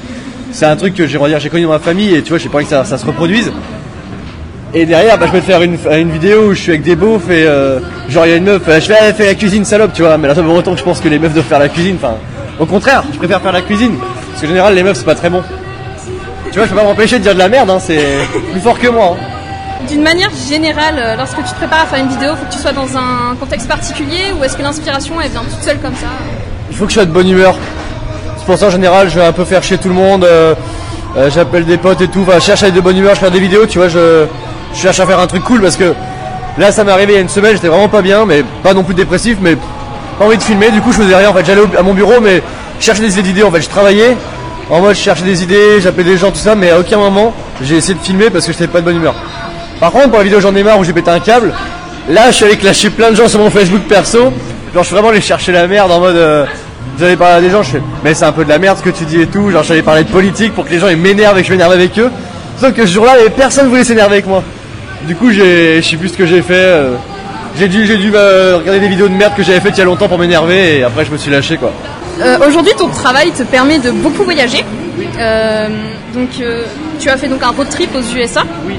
c'est 0.53 0.67
un 0.67 0.77
truc 0.77 0.95
que 0.95 1.07
j'ai 1.07 1.19
j'ai 1.39 1.49
connu 1.49 1.65
dans 1.65 1.71
ma 1.71 1.79
famille 1.79 2.15
et 2.15 2.23
tu 2.23 2.29
vois, 2.31 2.39
j'ai 2.39 2.49
pas 2.49 2.57
envie 2.59 2.65
que 2.67 2.71
ça, 2.71 2.85
ça 2.85 2.99
se 2.99 3.07
reproduise. 3.07 3.51
Et 4.75 4.87
derrière, 4.87 5.19
bah, 5.19 5.27
je 5.27 5.33
vais 5.33 5.41
te 5.41 5.45
faire 5.45 5.61
une, 5.63 5.77
une 5.99 6.11
vidéo 6.11 6.49
où 6.49 6.55
je 6.55 6.61
suis 6.61 6.71
avec 6.71 6.83
des 6.83 6.97
beaufs 6.97 7.29
et 7.29 7.47
euh, 7.47 7.79
genre 8.09 8.25
il 8.25 8.31
y 8.31 8.33
a 8.33 8.37
une 8.37 8.45
meuf, 8.45 8.63
euh, 8.69 8.81
je 8.81 8.87
fais, 8.87 8.97
elle 9.03 9.15
fait 9.15 9.27
la 9.27 9.35
cuisine 9.35 9.65
salope, 9.67 9.93
tu 9.93 10.01
vois, 10.03 10.17
mais 10.17 10.29
là 10.29 10.35
ça 10.35 10.41
vaut 10.41 10.55
autant 10.55 10.73
que 10.73 10.79
je 10.79 10.85
pense 10.85 11.01
que 11.01 11.09
les 11.09 11.19
meufs 11.19 11.35
doivent 11.35 11.45
faire 11.45 11.59
la 11.59 11.69
cuisine. 11.69 11.97
Enfin, 12.03 12.15
au 12.59 12.65
contraire, 12.65 13.03
je 13.13 13.19
préfère 13.19 13.41
faire 13.43 13.53
la 13.53 13.61
cuisine 13.61 13.97
parce 14.31 14.41
qu'en 14.43 14.49
général 14.49 14.75
les 14.75 14.83
meufs 14.83 14.97
c'est 14.97 15.05
pas 15.05 15.15
très 15.15 15.29
bon. 15.29 15.43
Tu 16.51 16.59
vois, 16.59 16.65
je 16.65 16.71
peux 16.71 16.77
pas 16.77 16.85
m'empêcher 16.85 17.19
de 17.19 17.23
dire 17.23 17.35
de 17.35 17.39
la 17.39 17.49
merde, 17.49 17.69
hein, 17.71 17.79
c'est 17.81 17.99
plus 18.53 18.61
fort 18.61 18.79
que 18.79 18.89
moi. 18.89 19.15
hein. 19.19 19.87
D'une 19.89 20.03
manière 20.03 20.31
générale, 20.49 20.95
euh, 20.97 21.17
lorsque 21.17 21.37
tu 21.39 21.51
te 21.51 21.55
prépares 21.57 21.83
à 21.83 21.87
faire 21.87 21.99
une 21.99 22.09
vidéo, 22.09 22.31
faut 22.37 22.47
que 22.47 22.53
tu 22.53 22.59
sois 22.59 22.73
dans 22.73 22.97
un 22.97 23.35
contexte 23.39 23.69
particulier 23.69 24.33
ou 24.39 24.45
est-ce 24.45 24.57
que 24.57 24.63
l'inspiration 24.63 25.15
elle 25.23 25.31
vient 25.31 25.43
toute 25.43 25.63
seule 25.63 25.79
comme 25.81 25.95
ça? 25.97 26.07
Il 26.71 26.77
faut 26.77 26.85
que 26.85 26.91
je 26.91 26.95
sois 26.95 27.05
de 27.05 27.11
bonne 27.11 27.29
humeur. 27.29 27.57
C'est 28.43 28.47
pour 28.47 28.59
ça 28.59 28.67
en 28.67 28.71
général, 28.71 29.09
je 29.09 29.21
vais 29.21 29.25
un 29.25 29.31
peu 29.31 29.45
faire 29.45 29.63
chier 29.63 29.79
tout 29.79 29.87
le 29.89 29.95
monde. 29.95 30.25
euh, 30.25 30.57
euh, 31.17 31.31
J'appelle 31.33 31.65
des 31.65 31.77
potes 31.77 32.01
et 32.01 32.09
tout. 32.09 32.23
Enfin, 32.23 32.41
je 32.41 32.45
cherche 32.45 32.65
à 32.65 32.67
être 32.67 32.75
de 32.75 32.81
bonne 32.81 32.97
humeur, 32.97 33.15
je 33.15 33.21
fais 33.21 33.31
des 33.31 33.39
vidéos, 33.39 33.67
tu 33.67 33.79
vois. 33.79 33.87
Je, 33.87 34.25
cherche 34.75 34.99
à 34.99 35.07
faire 35.07 35.21
un 35.21 35.29
truc 35.29 35.45
cool 35.45 35.61
parce 35.61 35.77
que 35.77 35.93
là, 36.59 36.73
ça 36.73 36.83
m'est 36.83 36.91
arrivé 36.91 37.13
il 37.13 37.15
y 37.15 37.19
a 37.19 37.23
une 37.23 37.29
semaine. 37.29 37.53
J'étais 37.53 37.69
vraiment 37.69 37.89
pas 37.89 38.03
bien, 38.03 38.25
mais 38.27 38.43
pas 38.65 38.75
non 38.75 38.83
plus 38.83 38.95
dépressif, 38.95 39.37
mais 39.41 39.55
pas 40.19 40.25
envie 40.25 40.39
de 40.39 40.43
filmer. 40.43 40.73
Du 40.73 40.81
coup, 40.81 40.91
je 40.91 40.97
faisais 40.99 41.15
rien. 41.15 41.31
En 41.31 41.35
fait, 41.35 41.45
j'allais 41.47 41.63
à 41.79 41.83
mon 41.85 41.95
bureau, 41.95 42.21
mais 42.21 42.43
je 42.81 42.85
cherchais 42.85 43.03
des 43.03 43.17
idées. 43.17 43.45
En 43.45 43.53
fait, 43.53 43.61
je 43.61 43.69
travaillais. 43.69 44.17
En 44.71 44.81
mode, 44.81 44.97
je 44.97 45.01
cherchais 45.03 45.23
des 45.25 45.45
idées, 45.45 45.81
j'appelais 45.81 46.03
des 46.03 46.17
gens, 46.17 46.33
tout 46.33 46.39
ça, 46.39 46.57
mais 46.57 46.71
à 46.71 46.81
aucun 46.81 46.97
moment 46.97 47.33
j'ai 47.63 47.77
essayé 47.77 47.95
de 47.95 48.01
filmer 48.03 48.29
parce 48.31 48.45
que 48.47 48.51
j'étais 48.53 48.67
pas 48.67 48.81
de 48.81 48.87
bonne 48.87 48.97
humeur. 48.97 49.15
Par 49.79 49.93
contre, 49.93 50.09
pour 50.09 50.19
la 50.19 50.25
vidéo 50.25 50.41
J'en 50.41 50.55
ai 50.57 50.65
marre 50.65 50.81
où 50.81 50.85
j'ai 50.85 50.93
pété 50.93 51.11
un 51.11 51.21
câble, 51.21 51.53
là 52.09 52.31
je 52.31 52.37
suis 52.37 52.45
allé 52.45 52.57
clasher 52.57 52.91
plein 52.91 53.11
de 53.11 53.17
gens 53.17 53.29
sur 53.29 53.39
mon 53.39 53.51
Facebook 53.51 53.83
perso. 53.83 54.19
Genre, 54.75 54.83
je 54.83 54.87
suis 54.87 54.95
vraiment 54.95 55.11
allé 55.11 55.21
chercher 55.21 55.53
la 55.53 55.69
merde 55.69 55.93
en 55.93 56.01
mode. 56.01 56.17
Euh, 56.17 56.47
J'allais 56.99 57.17
parler 57.17 57.35
à 57.37 57.41
des 57.41 57.51
gens, 57.51 57.63
je 57.63 57.71
fais, 57.71 57.83
mais 58.05 58.15
c'est 58.15 58.25
un 58.25 58.33
peu 58.33 58.45
de 58.45 58.49
la 58.51 58.59
merde 58.59 58.77
ce 58.79 58.83
que 58.83 58.91
tu 58.91 59.05
dis 59.05 59.21
et 59.21 59.27
tout. 59.27 59.51
Genre, 59.51 59.63
j'allais 59.63 59.83
parler 59.83 60.05
de 60.05 60.11
politique 60.11 60.55
pour 60.55 60.65
que 60.67 60.71
les 60.71 60.79
gens 60.79 60.89
ils 60.89 60.97
m'énervent 60.97 61.39
et 61.39 61.43
que 61.43 61.47
je 61.49 61.53
m'énerve 61.53 61.73
avec 61.73 61.99
eux. 61.99 62.11
Sauf 62.59 62.73
que 62.75 62.87
ce 62.87 62.93
jour-là, 62.93 63.15
personne 63.37 63.69
voulait 63.69 63.83
s'énerver 63.85 64.15
avec 64.15 64.27
moi. 64.27 64.43
Du 65.09 65.17
coup, 65.17 65.31
je 65.33 65.81
sais 65.83 65.97
plus 65.97 66.11
ce 66.11 66.17
que 66.17 66.27
j'ai 66.27 66.43
fait. 66.43 66.55
euh, 66.55 66.95
j'ai 67.59 67.67
dû, 67.69 67.87
j'ai 67.87 67.97
dû 67.97 68.13
euh, 68.15 68.59
regarder 68.59 68.79
des 68.81 68.89
vidéos 68.89 69.09
de 69.09 69.15
merde 69.15 69.33
que 69.37 69.43
j'avais 69.43 69.59
faites 69.61 69.75
il 69.77 69.79
y 69.79 69.83
a 69.83 69.85
longtemps 69.85 70.07
pour 70.09 70.17
m'énerver 70.19 70.79
et 70.79 70.85
après 70.85 71.05
je 71.05 71.11
me 71.11 71.17
suis 71.17 71.31
lâché 71.31 71.57
quoi. 71.57 71.73
Euh, 72.21 72.39
Aujourd'hui, 72.47 72.73
ton 72.79 72.89
travail 72.89 73.31
te 73.33 73.43
permet 73.43 73.79
de 73.79 73.91
beaucoup 73.91 74.23
voyager. 74.23 74.65
Donc, 76.15 76.29
tu 77.01 77.09
as 77.09 77.17
fait 77.17 77.29
donc 77.29 77.43
un 77.43 77.49
road 77.51 77.69
trip 77.69 77.91
aux 77.97 78.17
USA. 78.17 78.43
Oui. 78.67 78.75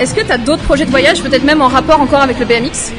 Est-ce 0.00 0.14
que 0.14 0.20
tu 0.20 0.30
as 0.30 0.38
d'autres 0.38 0.62
projets 0.62 0.84
de 0.84 0.90
voyage, 0.90 1.20
peut-être 1.22 1.42
même 1.44 1.60
en 1.62 1.68
rapport 1.68 2.00
encore 2.00 2.20
avec 2.20 2.38
le 2.38 2.44
BMX 2.46 2.92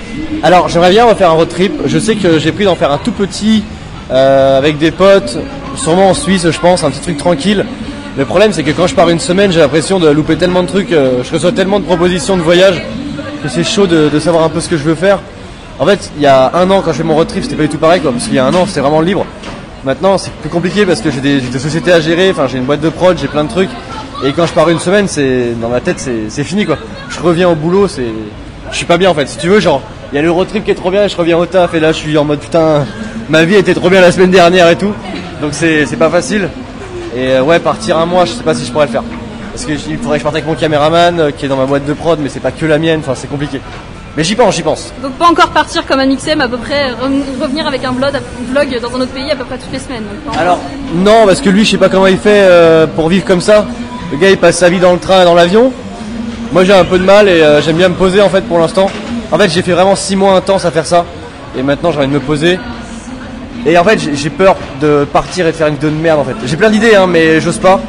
Alors 0.43 0.67
j'aimerais 0.67 0.89
bien 0.89 1.05
refaire 1.05 1.29
un 1.29 1.33
road 1.33 1.47
trip. 1.47 1.71
Je 1.85 1.97
sais 1.99 2.15
que 2.15 2.37
j'ai 2.37 2.51
pris 2.51 2.65
d'en 2.65 2.75
faire 2.75 2.91
un 2.91 2.97
tout 2.97 3.11
petit 3.13 3.63
euh, 4.11 4.57
avec 4.57 4.77
des 4.77 4.91
potes, 4.91 5.37
sûrement 5.75 6.09
en 6.09 6.13
Suisse 6.13 6.49
je 6.49 6.59
pense, 6.59 6.83
un 6.83 6.91
petit 6.91 7.01
truc 7.01 7.17
tranquille. 7.17 7.65
Le 8.17 8.25
problème 8.25 8.51
c'est 8.53 8.63
que 8.63 8.71
quand 8.71 8.87
je 8.87 8.95
pars 8.95 9.09
une 9.09 9.19
semaine 9.19 9.51
j'ai 9.51 9.59
l'impression 9.59 9.99
de 9.99 10.09
louper 10.09 10.35
tellement 10.35 10.63
de 10.63 10.67
trucs, 10.67 10.91
euh, 10.91 11.23
je 11.23 11.31
reçois 11.31 11.51
tellement 11.51 11.79
de 11.79 11.85
propositions 11.85 12.37
de 12.37 12.41
voyage 12.41 12.81
que 13.43 13.49
c'est 13.49 13.63
chaud 13.63 13.87
de, 13.87 14.19
savoir 14.19 14.43
un 14.43 14.49
peu 14.49 14.59
ce 14.59 14.67
que 14.67 14.77
je 14.77 14.83
veux 14.83 14.95
faire. 14.95 15.19
En 15.79 15.85
fait 15.85 16.11
il 16.17 16.21
y 16.21 16.27
a 16.27 16.51
un 16.53 16.69
an 16.71 16.81
quand 16.81 16.91
je 16.91 16.97
fais 16.97 17.03
mon 17.03 17.15
road 17.15 17.27
trip 17.27 17.43
c'était 17.43 17.55
pas 17.55 17.63
du 17.63 17.69
tout 17.69 17.77
pareil 17.77 18.01
quoi, 18.01 18.11
parce 18.11 18.25
qu'il 18.25 18.35
y 18.35 18.39
a 18.39 18.45
un 18.45 18.53
an 18.53 18.65
c'était 18.65 18.81
vraiment 18.81 19.01
libre. 19.01 19.25
Maintenant 19.85 20.17
c'est 20.17 20.31
plus 20.31 20.49
compliqué 20.49 20.85
parce 20.85 21.01
que 21.01 21.11
j'ai 21.11 21.21
des, 21.21 21.39
des 21.39 21.59
sociétés 21.59 21.91
à 21.91 21.99
gérer, 21.99 22.31
enfin 22.31 22.47
j'ai 22.47 22.57
une 22.57 22.65
boîte 22.65 22.81
de 22.81 22.89
prod, 22.89 23.17
j'ai 23.17 23.27
plein 23.27 23.43
de 23.43 23.49
trucs. 23.49 23.69
Et 24.21 24.33
quand 24.33 24.45
je 24.45 24.51
pars 24.51 24.67
une 24.67 24.79
semaine, 24.79 25.07
c'est 25.07 25.53
dans 25.61 25.69
ma 25.69 25.79
tête, 25.79 26.05
c'est 26.27 26.43
fini 26.43 26.65
quoi. 26.65 26.77
Je 27.09 27.19
reviens 27.21 27.47
au 27.47 27.55
boulot, 27.55 27.87
c'est, 27.87 28.11
je 28.69 28.75
suis 28.75 28.85
pas 28.85 28.97
bien 28.97 29.09
en 29.09 29.13
fait. 29.13 29.27
Si 29.27 29.37
tu 29.37 29.47
veux, 29.47 29.61
genre, 29.61 29.81
il 30.11 30.17
y 30.17 30.19
a 30.19 30.21
le 30.21 30.29
road 30.29 30.47
trip 30.49 30.65
qui 30.65 30.71
est 30.71 30.75
trop 30.75 30.91
bien, 30.91 31.05
et 31.05 31.09
je 31.09 31.15
reviens 31.15 31.37
au 31.37 31.45
taf 31.45 31.73
et 31.73 31.79
là 31.79 31.93
je 31.93 31.97
suis 31.97 32.17
en 32.17 32.25
mode 32.25 32.39
putain, 32.39 32.85
ma 33.29 33.43
vie 33.43 33.55
était 33.55 33.73
trop 33.73 33.89
bien 33.89 34.01
la 34.01 34.11
semaine 34.11 34.31
dernière 34.31 34.69
et 34.69 34.75
tout. 34.77 34.93
Donc 35.41 35.53
c'est 35.53 35.85
pas 35.97 36.09
facile. 36.09 36.49
Et 37.15 37.29
euh, 37.33 37.41
ouais, 37.41 37.59
partir 37.59 37.97
un 37.97 38.05
mois, 38.05 38.25
je 38.25 38.33
sais 38.33 38.43
pas 38.43 38.53
si 38.53 38.65
je 38.65 38.71
pourrais 38.71 38.85
le 38.85 38.91
faire. 38.91 39.03
Parce 39.51 39.65
qu'il 39.65 39.77
faudrait 39.97 40.17
que 40.17 40.19
je 40.19 40.23
parte 40.23 40.35
avec 40.35 40.45
mon 40.47 40.53
caméraman 40.55 41.19
euh, 41.19 41.31
qui 41.31 41.45
est 41.45 41.49
dans 41.49 41.57
ma 41.57 41.65
boîte 41.65 41.85
de 41.85 41.93
prod, 41.93 42.19
mais 42.21 42.29
c'est 42.29 42.39
pas 42.39 42.51
que 42.51 42.65
la 42.65 42.77
mienne, 42.77 42.99
enfin 42.99 43.13
c'est 43.15 43.27
compliqué. 43.29 43.59
Mais 44.15 44.23
j'y 44.23 44.35
pense, 44.35 44.55
j'y 44.55 44.63
pense. 44.63 44.91
Donc, 45.01 45.13
pas 45.13 45.27
encore 45.27 45.49
partir 45.49 45.85
comme 45.85 45.99
un 45.99 46.15
XM, 46.15 46.41
à 46.41 46.47
peu 46.47 46.57
près 46.57 46.91
re- 46.91 47.41
revenir 47.41 47.65
avec 47.67 47.83
un 47.85 47.91
vlog, 47.91 48.11
un 48.15 48.51
vlog 48.51 48.79
dans 48.81 48.89
un 48.97 49.01
autre 49.01 49.11
pays 49.11 49.31
à 49.31 49.35
peu 49.35 49.43
près 49.45 49.57
toutes 49.57 49.71
les 49.71 49.79
semaines. 49.79 50.03
donc 50.03 50.27
encore. 50.33 50.41
Alors, 50.41 50.59
non, 50.95 51.25
parce 51.25 51.41
que 51.41 51.49
lui, 51.49 51.63
je 51.63 51.71
sais 51.71 51.77
pas 51.77 51.89
comment 51.89 52.07
il 52.07 52.17
fait 52.17 52.41
euh, 52.43 52.85
pour 52.87 53.07
vivre 53.09 53.23
comme 53.25 53.41
ça. 53.41 53.65
Le 54.11 54.17
gars, 54.17 54.29
il 54.29 54.37
passe 54.37 54.57
sa 54.57 54.69
vie 54.69 54.79
dans 54.79 54.93
le 54.93 54.99
train 54.99 55.21
et 55.21 55.25
dans 55.25 55.35
l'avion. 55.35 55.71
Moi, 56.51 56.63
j'ai 56.63 56.73
un 56.73 56.85
peu 56.85 56.97
de 56.99 57.03
mal 57.03 57.27
et 57.29 57.41
euh, 57.41 57.61
j'aime 57.61 57.77
bien 57.77 57.89
me 57.89 57.93
poser 57.95 58.21
en 58.21 58.29
fait 58.29 58.41
pour 58.41 58.59
l'instant. 58.59 58.89
En 59.31 59.37
fait, 59.37 59.49
j'ai 59.49 59.61
fait 59.61 59.73
vraiment 59.73 59.95
6 59.95 60.15
mois 60.15 60.33
intenses 60.35 60.65
à 60.65 60.71
faire 60.71 60.85
ça. 60.87 61.05
Et 61.57 61.61
maintenant, 61.63 61.91
j'ai 61.91 61.99
envie 61.99 62.07
de 62.07 62.13
me 62.13 62.19
poser. 62.19 62.59
Et 63.65 63.77
en 63.77 63.83
fait, 63.83 63.99
j'ai- 64.13 64.29
peur 64.29 64.55
de 64.81 65.05
partir 65.11 65.47
et 65.47 65.51
de 65.51 65.55
faire 65.55 65.67
une 65.67 65.75
vidéo 65.75 65.89
de 65.89 65.95
merde 65.95 66.19
en 66.19 66.23
fait. 66.23 66.35
J'ai 66.45 66.55
plein 66.55 66.69
d'idées, 66.69 66.95
hein, 66.95 67.07
mais 67.07 67.41
j'ose 67.41 67.57
pas. 67.57 67.79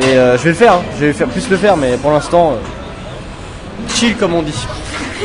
Et 0.00 0.16
euh, 0.16 0.36
je 0.36 0.42
vais 0.42 0.50
le 0.50 0.56
faire, 0.56 0.74
hein. 0.74 0.82
je 0.98 1.06
vais 1.06 1.12
faire 1.12 1.28
plus 1.28 1.48
le 1.48 1.56
faire, 1.56 1.76
mais 1.76 1.96
pour 1.96 2.10
l'instant, 2.10 2.52
euh, 2.52 3.94
chill 3.94 4.16
comme 4.16 4.34
on 4.34 4.42
dit. 4.42 4.66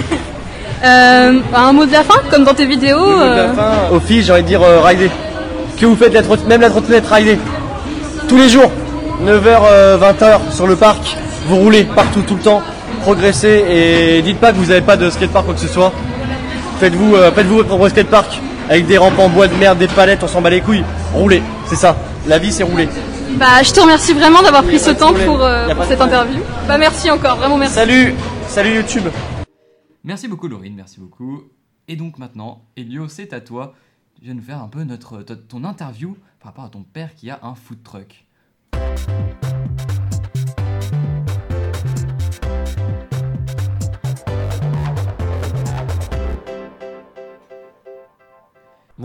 Euh, 0.86 1.40
un 1.56 1.74
mot 1.74 1.88
de 1.88 1.92
la 1.92 2.04
fin, 2.04 2.20
comme 2.30 2.44
dans 2.44 2.54
tes 2.54 2.68
vidéos. 2.68 3.00
Mot 3.00 3.18
de 3.18 3.36
la 3.36 3.48
fin, 3.48 3.72
aux 3.92 4.00
filles, 4.00 4.22
j'ai 4.22 4.32
envie 4.32 4.44
de 4.44 4.48
dire 4.48 4.62
rider. 4.62 5.10
Que 5.76 5.88
vous 5.88 5.96
faites 5.96 6.14
la 6.14 6.22
même 6.48 6.62
la 6.62 6.70
trottinette 6.70 7.08
rider. 7.08 7.40
Tous 8.28 8.38
les 8.38 8.48
jours, 8.48 8.70
9h, 9.26 9.98
20h 10.00 10.52
sur 10.52 10.68
le 10.68 10.76
parc, 10.76 11.18
vous 11.48 11.56
roulez 11.56 11.84
partout, 11.84 12.22
tout 12.22 12.36
le 12.36 12.42
temps, 12.42 12.62
progressez 13.02 13.66
et 13.68 14.22
dites 14.22 14.38
pas 14.40 14.52
que 14.52 14.58
vous 14.58 14.68
n'avez 14.68 14.82
pas 14.82 14.98
de 14.98 15.10
skatepark 15.10 15.46
quoi 15.46 15.56
que 15.56 15.62
ce 15.62 15.68
soit. 15.68 15.92
Faites-vous 16.80 17.16
faites-vous 17.34 17.56
votre 17.56 17.70
propre 17.70 17.90
skatepark 17.90 18.40
avec 18.70 18.86
des 18.88 18.98
rampes 18.98 19.18
en 19.20 19.30
bois 19.30 19.48
de 19.48 19.56
merde, 19.56 19.78
des 19.80 19.88
palettes, 19.88 20.24
on 20.24 20.28
s'en 20.28 20.42
bat 20.42 20.50
les 20.50 20.62
couilles. 20.62 20.84
Roulez, 21.14 21.42
c'est 21.68 21.76
ça. 21.76 21.98
La 22.28 22.38
vie 22.40 22.52
c'est 22.52 22.64
rouler. 22.64 22.88
Bah, 23.38 23.62
je 23.64 23.72
te 23.72 23.80
remercie 23.80 24.14
vraiment 24.14 24.42
d'avoir 24.42 24.64
pris 24.64 24.80
ce 24.80 24.90
temps 24.92 25.14
pour, 25.14 25.42
euh, 25.44 25.68
pour 25.74 25.84
cette 25.86 25.98
problème. 25.98 26.20
interview. 26.20 26.42
Bah, 26.68 26.78
merci 26.78 27.10
encore, 27.12 27.38
vraiment 27.38 27.58
merci. 27.58 27.76
Salut 27.76 28.14
Salut 28.48 28.76
YouTube 28.76 29.04
Merci 30.04 30.28
beaucoup 30.28 30.48
Laurine, 30.48 30.74
merci 30.76 31.00
beaucoup. 31.00 31.44
Et 31.88 31.96
donc 31.96 32.18
maintenant, 32.18 32.62
Elio, 32.78 33.08
c'est 33.10 33.34
à 33.34 33.42
toi. 33.42 33.74
Tu 34.18 34.26
viens 34.26 34.34
nous 34.34 34.42
faire 34.42 34.62
un 34.62 34.68
peu 34.70 34.84
notre, 34.84 35.22
ton- 35.22 35.38
ton 35.48 35.64
interview 35.64 36.18
par 36.40 36.52
rapport 36.52 36.64
à 36.66 36.70
ton 36.70 36.82
père 36.84 37.14
qui 37.16 37.30
a 37.30 37.40
un 37.44 37.54
food 37.56 37.84
truck. 37.84 38.26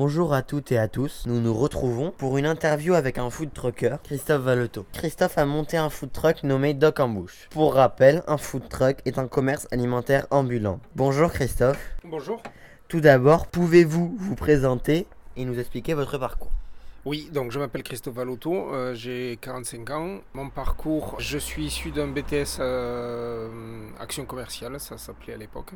Bonjour 0.05 0.35
à 0.35 0.43
toutes 0.43 0.73
et 0.73 0.79
à 0.79 0.89
tous. 0.89 1.27
Nous 1.27 1.41
nous 1.41 1.55
retrouvons 1.55 2.11
pour 2.11 2.37
une 2.37 2.45
interview 2.45 2.95
avec 2.95 3.19
un 3.19 3.31
food 3.31 3.53
trucker, 3.53 3.99
Christophe 4.03 4.43
Valoto. 4.43 4.85
Christophe 4.93 5.39
a 5.39 5.47
monté 5.47 5.77
un 5.77 5.91
food 5.91 6.11
truck 6.11 6.43
nommé 6.43 6.75
Doc 6.75 6.99
en 6.99 7.09
Bouche. 7.09 7.47
Pour 7.51 7.75
rappel, 7.75 8.25
un 8.27 8.37
food 8.37 8.69
truck 8.69 8.97
est 9.05 9.17
un 9.21 9.29
commerce 9.29 9.69
alimentaire 9.71 10.27
ambulant. 10.33 10.81
Bonjour 10.97 11.31
Christophe. 11.33 11.79
Bonjour. 12.03 12.43
Tout 12.89 13.01
d'abord, 13.01 13.47
pouvez-vous 13.47 14.17
vous 14.19 14.35
présenter 14.35 15.07
et 15.37 15.45
nous 15.45 15.61
expliquer 15.61 15.95
votre 15.95 16.19
parcours? 16.19 16.51
Oui, 17.05 17.31
donc 17.33 17.53
je 17.53 17.61
m'appelle 17.61 17.85
Christophe 17.85 18.15
Valoto, 18.15 18.75
euh, 18.75 18.95
j'ai 18.95 19.39
45 19.41 19.91
ans. 19.91 20.19
Mon 20.35 20.51
parcours, 20.51 21.15
je 21.21 21.39
suis 21.39 21.67
issu 21.67 21.93
d'un 21.93 22.09
BTS 22.09 22.59
euh, 22.59 23.49
Action 24.01 24.25
commerciale, 24.25 24.81
ça 24.81 24.99
s'appelait 24.99 25.35
à 25.35 25.37
l'époque. 25.37 25.71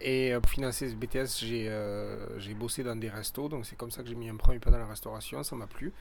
Et 0.00 0.32
euh, 0.32 0.40
pour 0.40 0.50
financer 0.50 0.88
ce 0.88 0.94
BTS, 0.94 1.44
j'ai 1.44 1.66
euh, 1.68 2.54
bossé 2.56 2.82
dans 2.82 2.96
des 2.96 3.08
restos, 3.08 3.48
donc 3.48 3.66
c'est 3.66 3.76
comme 3.76 3.90
ça 3.90 4.02
que 4.02 4.08
j'ai 4.08 4.14
mis 4.14 4.28
un 4.28 4.36
premier 4.36 4.58
pas 4.58 4.70
dans 4.70 4.78
la 4.78 4.86
restauration, 4.86 5.42
ça 5.42 5.56
m'a 5.56 5.66
plu. 5.66 5.92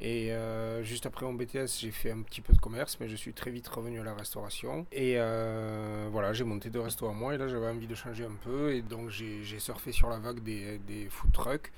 Et 0.00 0.32
euh, 0.32 0.82
juste 0.84 1.06
après 1.06 1.26
mon 1.26 1.34
BTS, 1.34 1.80
j'ai 1.80 1.90
fait 1.90 2.12
un 2.12 2.22
petit 2.22 2.40
peu 2.40 2.52
de 2.52 2.58
commerce, 2.60 2.98
mais 3.00 3.08
je 3.08 3.16
suis 3.16 3.32
très 3.32 3.50
vite 3.50 3.66
revenu 3.66 4.00
à 4.00 4.04
la 4.04 4.14
restauration. 4.14 4.86
Et 4.92 5.14
euh, 5.16 6.08
voilà, 6.10 6.32
j'ai 6.32 6.44
monté 6.44 6.70
deux 6.70 6.80
restos 6.80 7.08
à 7.08 7.12
moi, 7.12 7.34
et 7.34 7.38
là 7.38 7.48
j'avais 7.48 7.66
envie 7.66 7.88
de 7.88 7.94
changer 7.94 8.24
un 8.24 8.36
peu, 8.44 8.74
et 8.74 8.82
donc 8.82 9.10
j'ai 9.10 9.58
surfé 9.58 9.90
sur 9.90 10.08
la 10.08 10.18
vague 10.18 10.40
des, 10.40 10.78
des 10.78 11.08
food 11.08 11.32
trucks. 11.32 11.72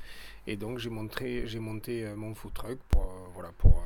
Et 0.46 0.56
donc 0.56 0.78
j'ai 0.78 0.90
monté, 0.90 1.44
monté 1.58 2.10
mon 2.16 2.34
food 2.34 2.52
truck 2.52 2.78
pour, 2.90 3.06
voilà, 3.34 3.52
pour, 3.56 3.82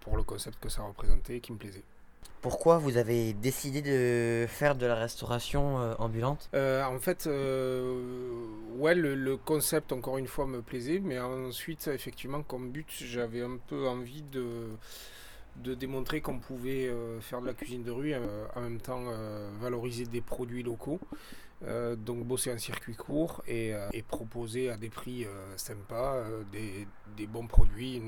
pour 0.00 0.16
le 0.16 0.22
concept 0.22 0.60
que 0.60 0.68
ça 0.68 0.82
représentait 0.82 1.36
et 1.36 1.40
qui 1.40 1.52
me 1.52 1.58
plaisait. 1.58 1.84
Pourquoi 2.42 2.78
vous 2.78 2.96
avez 2.96 3.34
décidé 3.34 3.82
de 3.82 4.46
faire 4.48 4.74
de 4.74 4.84
la 4.84 4.96
restauration 4.96 5.80
euh, 5.80 5.94
ambulante? 5.98 6.50
Euh, 6.54 6.82
en 6.84 6.98
fait, 6.98 7.28
euh, 7.28 8.02
ouais, 8.78 8.96
le, 8.96 9.14
le 9.14 9.36
concept, 9.36 9.92
encore 9.92 10.18
une 10.18 10.26
fois, 10.26 10.46
me 10.48 10.60
plaisait, 10.60 10.98
mais 10.98 11.20
ensuite, 11.20 11.86
effectivement, 11.86 12.42
comme 12.42 12.70
but, 12.70 12.88
j'avais 12.90 13.42
un 13.42 13.58
peu 13.68 13.86
envie 13.86 14.22
de, 14.22 14.70
de 15.58 15.74
démontrer 15.74 16.20
qu'on 16.20 16.40
pouvait 16.40 16.90
faire 17.20 17.42
de 17.42 17.46
la 17.46 17.54
cuisine 17.54 17.84
de 17.84 17.92
rue, 17.92 18.12
en 18.56 18.60
même 18.60 18.80
temps 18.80 19.04
valoriser 19.60 20.06
des 20.06 20.20
produits 20.20 20.64
locaux. 20.64 20.98
Euh, 21.68 21.94
donc 21.94 22.24
bosser 22.24 22.50
un 22.50 22.58
circuit 22.58 22.96
court 22.96 23.42
et, 23.46 23.72
euh, 23.72 23.88
et 23.92 24.02
proposer 24.02 24.68
à 24.68 24.76
des 24.76 24.90
prix 24.90 25.24
euh, 25.24 25.28
sympas 25.56 26.16
des, 26.50 26.88
bons 27.28 27.46
produits, 27.46 28.02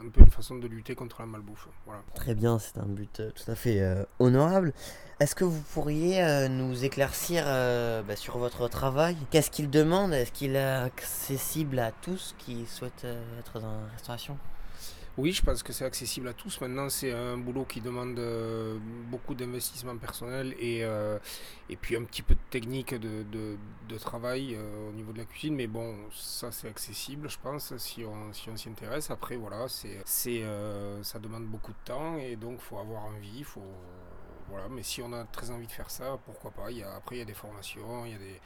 un 0.00 0.08
peu 0.08 0.22
une 0.22 0.30
façon 0.30 0.56
de 0.56 0.66
lutter 0.66 0.94
contre 0.94 1.20
la 1.20 1.26
malbouffe. 1.26 1.68
Très 2.14 2.34
bien, 2.34 2.58
c'est 2.58 2.78
un 2.78 2.86
but 2.86 3.20
tout 3.34 3.50
à 3.50 3.54
fait 3.54 3.82
honorable. 4.18 4.72
Est-ce 5.20 5.34
que 5.34 5.44
vous 5.44 5.60
pourriez 5.74 6.48
nous 6.48 6.84
éclaircir 6.84 7.44
bah, 7.44 8.16
sur 8.16 8.38
votre 8.38 8.68
travail? 8.68 9.16
Qu'est-ce 9.30 9.50
qu'il 9.50 9.68
demande? 9.68 10.14
Est-ce 10.14 10.32
qu'il 10.32 10.56
est 10.56 10.64
accessible 10.64 11.78
à 11.78 11.92
tous 11.92 12.34
qui 12.38 12.64
souhaitent 12.66 13.06
être 13.38 13.60
dans 13.60 13.80
la 13.80 13.88
restauration? 13.92 14.38
Oui, 15.18 15.32
je 15.32 15.42
pense 15.42 15.62
que 15.62 15.72
c'est 15.72 15.86
accessible 15.86 16.28
à 16.28 16.34
tous. 16.34 16.60
Maintenant, 16.60 16.90
c'est 16.90 17.10
un 17.10 17.38
boulot 17.38 17.64
qui 17.64 17.80
demande 17.80 18.18
euh, 18.18 18.76
beaucoup 19.10 19.34
d'investissement 19.34 19.96
personnel 19.96 20.54
et, 20.58 20.84
euh, 20.84 21.18
et 21.70 21.76
puis 21.76 21.96
un 21.96 22.04
petit 22.04 22.20
peu 22.20 22.34
de 22.34 22.40
technique 22.50 22.94
de, 22.94 23.24
de, 23.32 23.98
travail 23.98 24.54
euh, 24.54 24.90
au 24.90 24.92
niveau 24.92 25.12
de 25.12 25.18
la 25.18 25.24
cuisine. 25.24 25.54
Mais 25.54 25.68
bon, 25.68 25.96
ça 26.12 26.52
c'est 26.52 26.68
accessible, 26.68 27.30
je 27.30 27.38
pense, 27.42 27.74
si 27.78 28.04
on 28.04 28.30
si 28.34 28.50
on 28.50 28.56
s'y 28.58 28.68
intéresse. 28.68 29.10
Après, 29.10 29.36
voilà, 29.36 29.68
c'est 29.68 30.02
c'est 30.04 30.44
ça 31.02 31.18
demande 31.18 31.46
beaucoup 31.46 31.72
de 31.72 31.84
temps 31.86 32.18
et 32.18 32.36
donc 32.36 32.60
faut 32.60 32.78
avoir 32.78 33.06
envie, 33.06 33.42
faut 33.42 33.62
voilà. 34.50 34.68
Mais 34.68 34.82
si 34.82 35.00
on 35.00 35.12
a 35.14 35.24
très 35.24 35.50
envie 35.50 35.66
de 35.66 35.72
faire 35.72 35.90
ça, 35.90 36.18
pourquoi 36.26 36.50
pas. 36.50 36.70
Y 36.70 36.82
a, 36.82 36.94
après, 36.94 37.16
il 37.16 37.18
y 37.20 37.22
a 37.22 37.24
des 37.24 37.34
formations, 37.34 38.04
il 38.04 38.12
y 38.12 38.14
a 38.14 38.18
des 38.18 38.40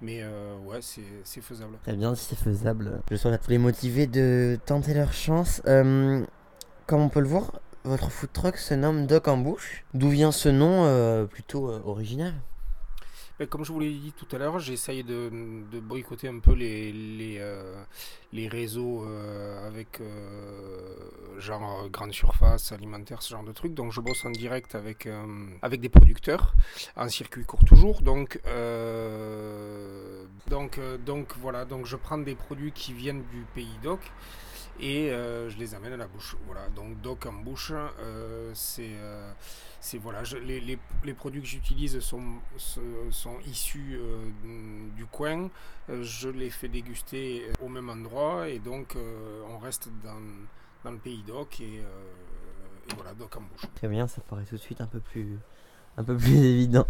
mais 0.00 0.20
euh, 0.22 0.56
ouais, 0.58 0.80
c'est 0.80 1.40
faisable. 1.40 1.78
Très 1.82 1.94
bien, 1.94 2.14
si 2.14 2.24
c'est 2.26 2.38
faisable. 2.38 3.00
Je 3.10 3.16
souhaite 3.16 3.34
à 3.34 3.38
tous 3.38 3.50
les 3.50 3.58
motivés 3.58 4.06
de 4.06 4.58
tenter 4.66 4.94
leur 4.94 5.12
chance. 5.12 5.62
Euh, 5.66 6.24
comme 6.86 7.00
on 7.00 7.08
peut 7.08 7.20
le 7.20 7.28
voir, 7.28 7.60
votre 7.84 8.10
food 8.10 8.32
truck 8.32 8.56
se 8.56 8.74
nomme 8.74 9.06
Doc 9.06 9.28
en 9.28 9.36
Bouche. 9.36 9.84
D'où 9.94 10.10
vient 10.10 10.32
ce 10.32 10.48
nom 10.48 10.84
euh, 10.84 11.24
plutôt 11.26 11.68
original? 11.84 12.34
Ben, 13.40 13.48
comme 13.48 13.64
je 13.64 13.72
vous 13.72 13.80
l'ai 13.80 13.92
dit 13.92 14.12
tout 14.12 14.28
à 14.30 14.38
l'heure, 14.38 14.60
j'essaye 14.60 15.02
de, 15.02 15.28
de 15.72 15.80
boycotter 15.80 16.28
un 16.28 16.38
peu 16.38 16.52
les, 16.52 16.92
les, 16.92 17.38
euh, 17.40 17.82
les 18.32 18.46
réseaux 18.46 19.04
euh, 19.04 19.66
avec 19.66 20.00
euh, 20.00 20.94
genre 21.40 21.88
grande 21.90 22.12
surface, 22.12 22.70
alimentaire, 22.70 23.22
ce 23.22 23.30
genre 23.30 23.42
de 23.42 23.50
trucs. 23.50 23.74
Donc 23.74 23.90
je 23.90 24.00
bosse 24.00 24.24
en 24.24 24.30
direct 24.30 24.76
avec, 24.76 25.08
avec 25.62 25.80
des 25.80 25.88
producteurs, 25.88 26.54
en 26.96 27.08
circuit 27.08 27.44
court 27.44 27.64
toujours. 27.64 28.02
Donc, 28.02 28.40
donc, 30.48 30.78
euh, 30.78 30.98
donc 30.98 31.34
voilà, 31.38 31.64
donc 31.64 31.86
je 31.86 31.96
prends 31.96 32.18
des 32.18 32.34
produits 32.34 32.72
qui 32.72 32.92
viennent 32.92 33.24
du 33.32 33.44
pays 33.54 33.78
d'Oc 33.82 34.00
et 34.80 35.10
euh, 35.10 35.48
je 35.50 35.56
les 35.56 35.74
amène 35.74 35.92
à 35.92 35.96
la 35.96 36.06
bouche. 36.06 36.36
Voilà, 36.46 36.68
donc 36.70 37.00
Doc 37.00 37.26
en 37.26 37.32
bouche, 37.32 37.72
euh, 37.72 38.50
c'est 38.54 39.98
voilà, 39.98 40.22
les, 40.44 40.60
les- 40.60 41.14
produits 41.14 41.40
que 41.42 41.46
j'utilise 41.46 41.98
sont, 42.00 42.22
sont 42.56 43.38
issus 43.46 43.98
du 44.96 45.04
coin. 45.06 45.50
Je 45.88 46.28
les 46.30 46.50
fais 46.50 46.68
déguster 46.68 47.46
au 47.62 47.68
même 47.68 47.90
endroit 47.90 48.48
et 48.48 48.58
donc 48.58 48.96
on 49.48 49.58
reste 49.58 49.88
dans, 50.02 50.20
dans 50.84 50.90
le 50.90 50.98
pays 50.98 51.22
d'Oc 51.22 51.60
et, 51.60 51.76
et 51.76 52.94
voilà, 52.96 53.12
Doc 53.14 53.36
en 53.36 53.42
bouche. 53.42 53.66
Très 53.76 53.88
bien, 53.88 54.06
ça 54.06 54.22
paraît 54.22 54.44
tout 54.44 54.56
de 54.56 54.60
suite 54.60 54.80
un 54.80 54.86
peu 54.86 55.00
plus, 55.00 55.38
un 55.96 56.04
peu 56.04 56.16
plus 56.16 56.36
évident. 56.44 56.86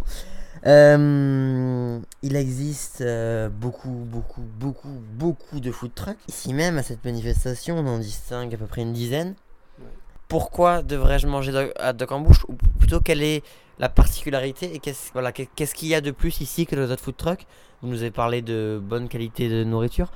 Euh, 0.65 1.99
il 2.23 2.35
existe 2.35 3.01
euh, 3.01 3.49
beaucoup, 3.49 3.89
beaucoup, 3.89 4.41
beaucoup, 4.59 5.01
beaucoup 5.13 5.59
de 5.59 5.71
food 5.71 5.93
trucks. 5.93 6.17
Ici 6.27 6.53
même, 6.53 6.77
à 6.77 6.83
cette 6.83 7.03
manifestation, 7.05 7.77
on 7.77 7.87
en 7.87 7.99
distingue 7.99 8.53
à 8.53 8.57
peu 8.57 8.65
près 8.65 8.81
une 8.81 8.93
dizaine. 8.93 9.35
Ouais. 9.79 9.85
Pourquoi 10.27 10.81
devrais-je 10.81 11.27
manger 11.27 11.51
do- 11.51 11.71
à 11.77 11.93
Doc 11.93 12.11
en 12.11 12.21
bouche? 12.21 12.45
Ou 12.47 12.53
plutôt, 12.79 12.99
quelle 12.99 13.21
est 13.21 13.43
la 13.77 13.89
particularité 13.89 14.73
et 14.73 14.79
qu'est-ce 14.79 15.11
voilà, 15.13 15.31
qu'est-ce 15.31 15.75
qu'il 15.75 15.89
y 15.89 15.95
a 15.95 16.01
de 16.01 16.11
plus 16.11 16.41
ici 16.41 16.65
que 16.65 16.75
dans 16.75 16.81
les 16.83 16.91
autres 16.91 17.03
food 17.03 17.17
trucks? 17.17 17.45
Vous 17.81 17.89
nous 17.89 18.01
avez 18.01 18.11
parlé 18.11 18.41
de 18.41 18.81
bonne 18.81 19.07
qualité 19.07 19.49
de 19.49 19.63
nourriture. 19.63 20.11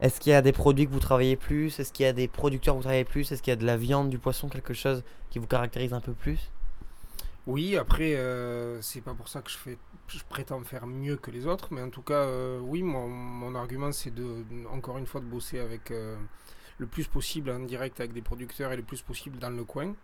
Est-ce 0.00 0.18
qu'il 0.18 0.32
y 0.32 0.34
a 0.34 0.40
des 0.40 0.52
produits 0.52 0.86
que 0.86 0.92
vous 0.92 1.00
travaillez 1.00 1.36
plus? 1.36 1.78
Est-ce 1.78 1.92
qu'il 1.92 2.06
y 2.06 2.08
a 2.08 2.14
des 2.14 2.26
producteurs 2.28 2.72
que 2.74 2.78
vous 2.78 2.84
travaillez 2.84 3.04
plus? 3.04 3.30
Est-ce 3.32 3.42
qu'il 3.42 3.50
y 3.50 3.52
a 3.52 3.56
de 3.56 3.66
la 3.66 3.76
viande, 3.76 4.08
du 4.08 4.18
poisson, 4.18 4.48
quelque 4.48 4.72
chose 4.72 5.02
qui 5.28 5.38
vous 5.38 5.46
caractérise 5.46 5.92
un 5.92 6.00
peu 6.00 6.12
plus? 6.12 6.50
Oui, 7.50 7.76
après, 7.76 8.14
euh, 8.14 8.80
c'est 8.80 9.00
pas 9.00 9.12
pour 9.12 9.26
ça 9.26 9.42
que 9.42 9.50
je 9.50 10.24
prétends 10.28 10.62
faire 10.62 10.86
mieux 10.86 11.16
que 11.16 11.32
les 11.32 11.48
autres, 11.48 11.66
mais 11.72 11.82
en 11.82 11.90
tout 11.90 12.00
cas, 12.00 12.22
euh, 12.22 12.60
oui, 12.60 12.84
mon, 12.84 13.56
argument, 13.56 13.90
c'est 13.90 14.14
de, 14.14 14.44
encore 14.70 14.98
une 14.98 15.06
fois, 15.06 15.20
de 15.20 15.26
bosser 15.26 15.58
avec 15.58 15.90
euh, 15.90 16.16
le 16.78 16.86
plus 16.86 17.08
possible 17.08 17.50
en 17.50 17.58
direct 17.58 17.98
avec 17.98 18.12
des 18.12 18.22
producteurs 18.22 18.70
et 18.70 18.76
le 18.76 18.84
plus 18.84 19.02
possible 19.02 19.40
dans 19.40 19.50
le 19.50 19.64
coin. 19.64 19.96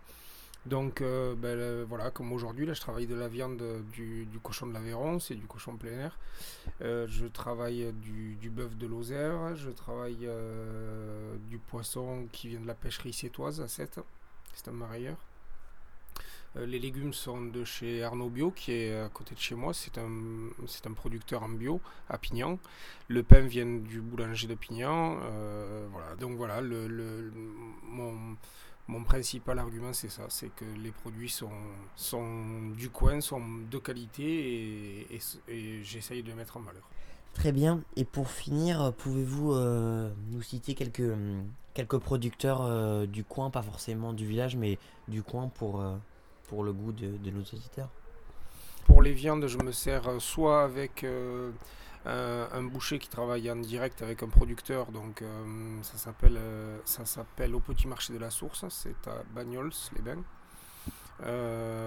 Donc, 0.65 1.01
ben, 1.01 1.85
voilà, 1.85 2.11
comme 2.11 2.33
aujourd'hui, 2.33 2.65
là, 2.65 2.73
je 2.73 2.81
travaille 2.81 3.07
de 3.07 3.15
la 3.15 3.29
viande 3.29 3.63
du, 3.93 4.27
cochon 4.43 4.67
de 4.67 4.73
l'Aveyron, 4.73 5.17
c'est 5.21 5.35
du 5.35 5.47
cochon 5.47 5.77
plein 5.77 5.93
air. 5.93 6.19
Je 6.81 7.27
travaille 7.27 7.93
du, 7.93 8.49
bœuf 8.49 8.75
de 8.75 8.87
Lozère, 8.87 9.55
je 9.55 9.69
travaille 9.69 10.27
du 11.47 11.59
poisson 11.59 12.27
qui 12.33 12.49
vient 12.49 12.59
de 12.59 12.67
la 12.67 12.75
pêcherie 12.75 13.13
sétoise 13.13 13.61
à 13.61 13.69
Sète, 13.69 14.01
c'est 14.53 14.67
un 14.67 14.73
marailleur. 14.73 15.15
Euh, 16.55 16.65
les 16.65 16.79
légumes 16.79 17.13
sont 17.13 17.41
de 17.45 17.63
chez 17.65 18.03
Arnaud 18.03 18.29
Bio, 18.29 18.51
qui 18.51 18.71
est 18.71 18.97
à 18.99 19.09
côté 19.09 19.35
de 19.35 19.39
chez 19.39 19.55
moi. 19.55 19.73
C'est 19.73 19.97
un, 19.97 20.09
un 20.85 20.93
producteur 20.93 21.43
en 21.43 21.49
bio 21.49 21.81
à 22.09 22.17
Pignan. 22.17 22.57
Le 23.09 23.21
pain 23.23 23.41
vient 23.41 23.65
du 23.65 24.01
boulanger 24.01 24.47
de 24.47 24.55
Pignan. 24.55 25.19
euh, 25.21 25.87
voilà. 25.91 26.15
Donc 26.15 26.37
voilà, 26.37 26.61
le, 26.61 26.87
le- 26.87 27.31
mon, 27.83 28.13
mon 28.87 29.03
principal 29.03 29.59
argument, 29.59 29.91
c'est 29.93 30.09
ça. 30.09 30.23
C'est 30.29 30.49
que 30.55 30.65
les 30.81 30.91
produits 30.91 31.29
sont, 31.29 31.49
sont 31.95 32.69
du 32.77 32.89
coin, 32.89 33.19
sont 33.21 33.41
de 33.69 33.77
qualité 33.77 35.05
et, 35.13 35.83
j'essaye 35.83 36.23
de 36.23 36.29
les 36.29 36.35
mettre 36.35 36.55
en 36.57 36.61
valeur. 36.61 36.83
Très 37.33 37.51
bien. 37.51 37.81
Et 37.97 38.05
pour 38.05 38.29
finir, 38.31 38.93
pouvez-vous 38.97 39.51
euh, 39.53 40.11
nous 40.31 40.41
citer 40.41 40.73
quelques, 40.73 41.13
quelques 41.75 41.97
producteurs 41.99 43.05
du 43.07 43.23
coin, 43.23 43.51
pas 43.51 43.61
forcément 43.61 44.13
du 44.13 44.25
village, 44.25 44.55
mais 44.55 44.79
du 45.07 45.21
coin 45.21 45.49
pour, 45.49 45.83
pour 46.47 46.63
le 46.63 46.73
goût 46.73 46.91
de, 46.91 47.29
nos 47.29 47.41
auditeurs 47.41 47.89
Pour 48.85 49.01
les 49.01 49.13
viandes, 49.13 49.47
je 49.47 49.57
me 49.57 49.71
sers 49.71 50.21
soit 50.21 50.63
avec 50.63 51.05
euh, 52.07 52.47
un, 52.53 52.63
boucher 52.63 52.99
qui 52.99 53.09
travaille 53.09 53.51
en 53.51 53.57
direct 53.57 54.01
avec 54.01 54.23
un 54.23 54.29
producteur, 54.29 54.91
donc 54.91 55.21
euh, 55.21 55.81
ça 55.81 55.97
s'appelle 55.97 56.37
euh, 56.37 56.79
ça 56.85 57.05
s'appelle 57.05 57.53
au 57.53 57.59
petit 57.59 57.85
marché 57.85 58.13
de 58.13 58.17
la 58.17 58.29
source, 58.29 58.63
c'est 58.69 59.07
à 59.07 59.23
Bagnols 59.35 59.73
les 59.95 60.01
Bains. 60.01 60.23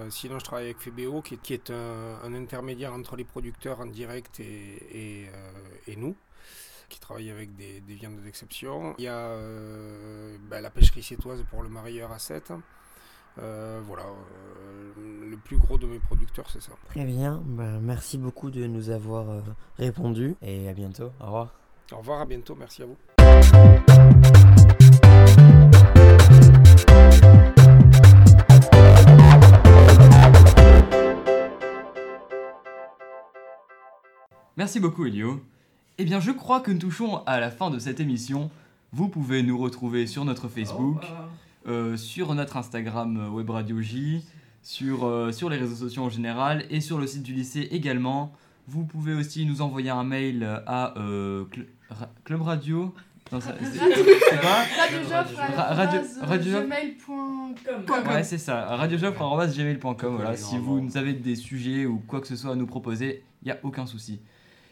Sinon, 0.09 0.37
je 0.39 0.43
travaille 0.43 0.65
avec 0.65 0.79
Febeo, 0.79 1.21
qui 1.21 1.35
est, 1.35 1.41
qui 1.41 1.53
est 1.53 1.71
un, 1.71 2.33
intermédiaire 2.33 2.93
entre 2.93 3.15
les 3.15 3.23
producteurs 3.23 3.79
en 3.79 3.85
direct 3.85 4.39
et, 4.41 5.29
et, 5.87 5.95
nous, 5.95 6.15
qui 6.89 6.99
travaille 6.99 7.31
avec 7.31 7.55
des, 7.55 7.79
des 7.79 7.95
viandes 7.95 8.19
d'exception. 8.21 8.93
Il 8.97 9.05
y 9.05 9.07
a 9.07 9.37
ben, 10.49 10.59
la 10.61 10.69
pêcherie 10.69 11.01
sétoise 11.01 11.43
pour 11.49 11.63
le 11.63 11.69
marailleur 11.69 12.11
à 12.11 12.19
7. 12.19 12.51
Euh, 13.39 13.81
voilà, 13.85 14.03
euh, 14.03 15.29
le 15.29 15.37
plus 15.37 15.57
gros 15.57 15.77
de 15.77 15.87
mes 15.87 15.99
producteurs, 15.99 16.49
c'est 16.49 16.61
ça. 16.61 16.71
Très 16.89 17.05
bien. 17.05 17.41
Ben, 17.45 17.79
merci 17.79 18.17
beaucoup 18.17 18.51
de 18.51 18.65
nous 18.67 18.89
avoir 18.89 19.29
euh, 19.29 19.41
répondu 19.77 20.35
et 20.41 20.67
à 20.67 20.73
bientôt. 20.73 21.11
Au 21.19 21.25
revoir. 21.25 21.53
Au 21.91 21.97
revoir, 21.97 22.21
à 22.21 22.25
bientôt, 22.25 22.55
merci 22.55 22.83
à 22.83 22.85
vous. 22.85 22.97
Merci 34.57 34.79
beaucoup 34.79 35.05
Elio. 35.05 35.41
Eh 35.97 36.05
bien 36.05 36.19
je 36.19 36.29
crois 36.31 36.59
que 36.59 36.71
nous 36.71 36.77
touchons 36.77 37.23
à 37.25 37.39
la 37.39 37.49
fin 37.49 37.71
de 37.71 37.79
cette 37.79 37.99
émission. 37.99 38.51
Vous 38.91 39.07
pouvez 39.07 39.41
nous 39.41 39.57
retrouver 39.57 40.05
sur 40.05 40.23
notre 40.23 40.49
Facebook, 40.49 41.03
euh, 41.67 41.97
sur 41.97 42.33
notre 42.35 42.57
Instagram 42.57 43.17
euh, 43.17 43.29
Web 43.29 43.49
Radio 43.49 43.81
J, 43.81 44.23
sur, 44.63 45.05
euh, 45.05 45.31
sur 45.31 45.49
les 45.49 45.57
réseaux 45.57 45.75
sociaux 45.75 46.03
en 46.03 46.09
général 46.09 46.65
et 46.69 46.81
sur 46.81 46.97
le 46.99 47.07
site 47.07 47.23
du 47.23 47.33
lycée 47.33 47.67
également. 47.71 48.31
Vous 48.67 48.83
pouvez 48.85 49.13
aussi 49.13 49.45
nous 49.45 49.61
envoyer 49.61 49.89
un 49.89 50.03
mail 50.03 50.43
à 50.67 50.93
euh, 50.97 51.45
Cl- 51.51 51.65
Ra- 51.89 52.09
Club 52.23 52.41
Radio. 52.43 52.93
Non, 53.31 53.39
ça-. 53.39 53.55
Ouais, 58.07 58.23
c'est 58.23 58.37
ça. 58.37 58.75
radiojoffre.gmail.com. 58.75 60.15
Voilà, 60.15 60.35
si 60.37 60.57
vous 60.57 60.97
avez 60.97 61.13
des 61.13 61.35
sujets 61.35 61.85
ou 61.85 61.97
quoi 62.07 62.21
que 62.21 62.27
ce 62.27 62.35
soit 62.35 62.51
à 62.51 62.55
nous 62.55 62.67
proposer, 62.67 63.23
il 63.41 63.45
n'y 63.45 63.51
a 63.51 63.59
aucun 63.63 63.85
souci. 63.85 64.19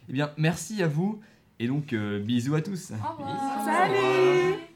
Eh 0.09 0.13
bien, 0.13 0.31
merci 0.37 0.81
à 0.83 0.87
vous 0.87 1.19
et 1.59 1.67
donc 1.67 1.93
euh, 1.93 2.19
bisous 2.19 2.55
à 2.55 2.61
tous. 2.61 2.91
Salut 2.91 2.99
Thank 3.65 4.53
you. 4.59 4.68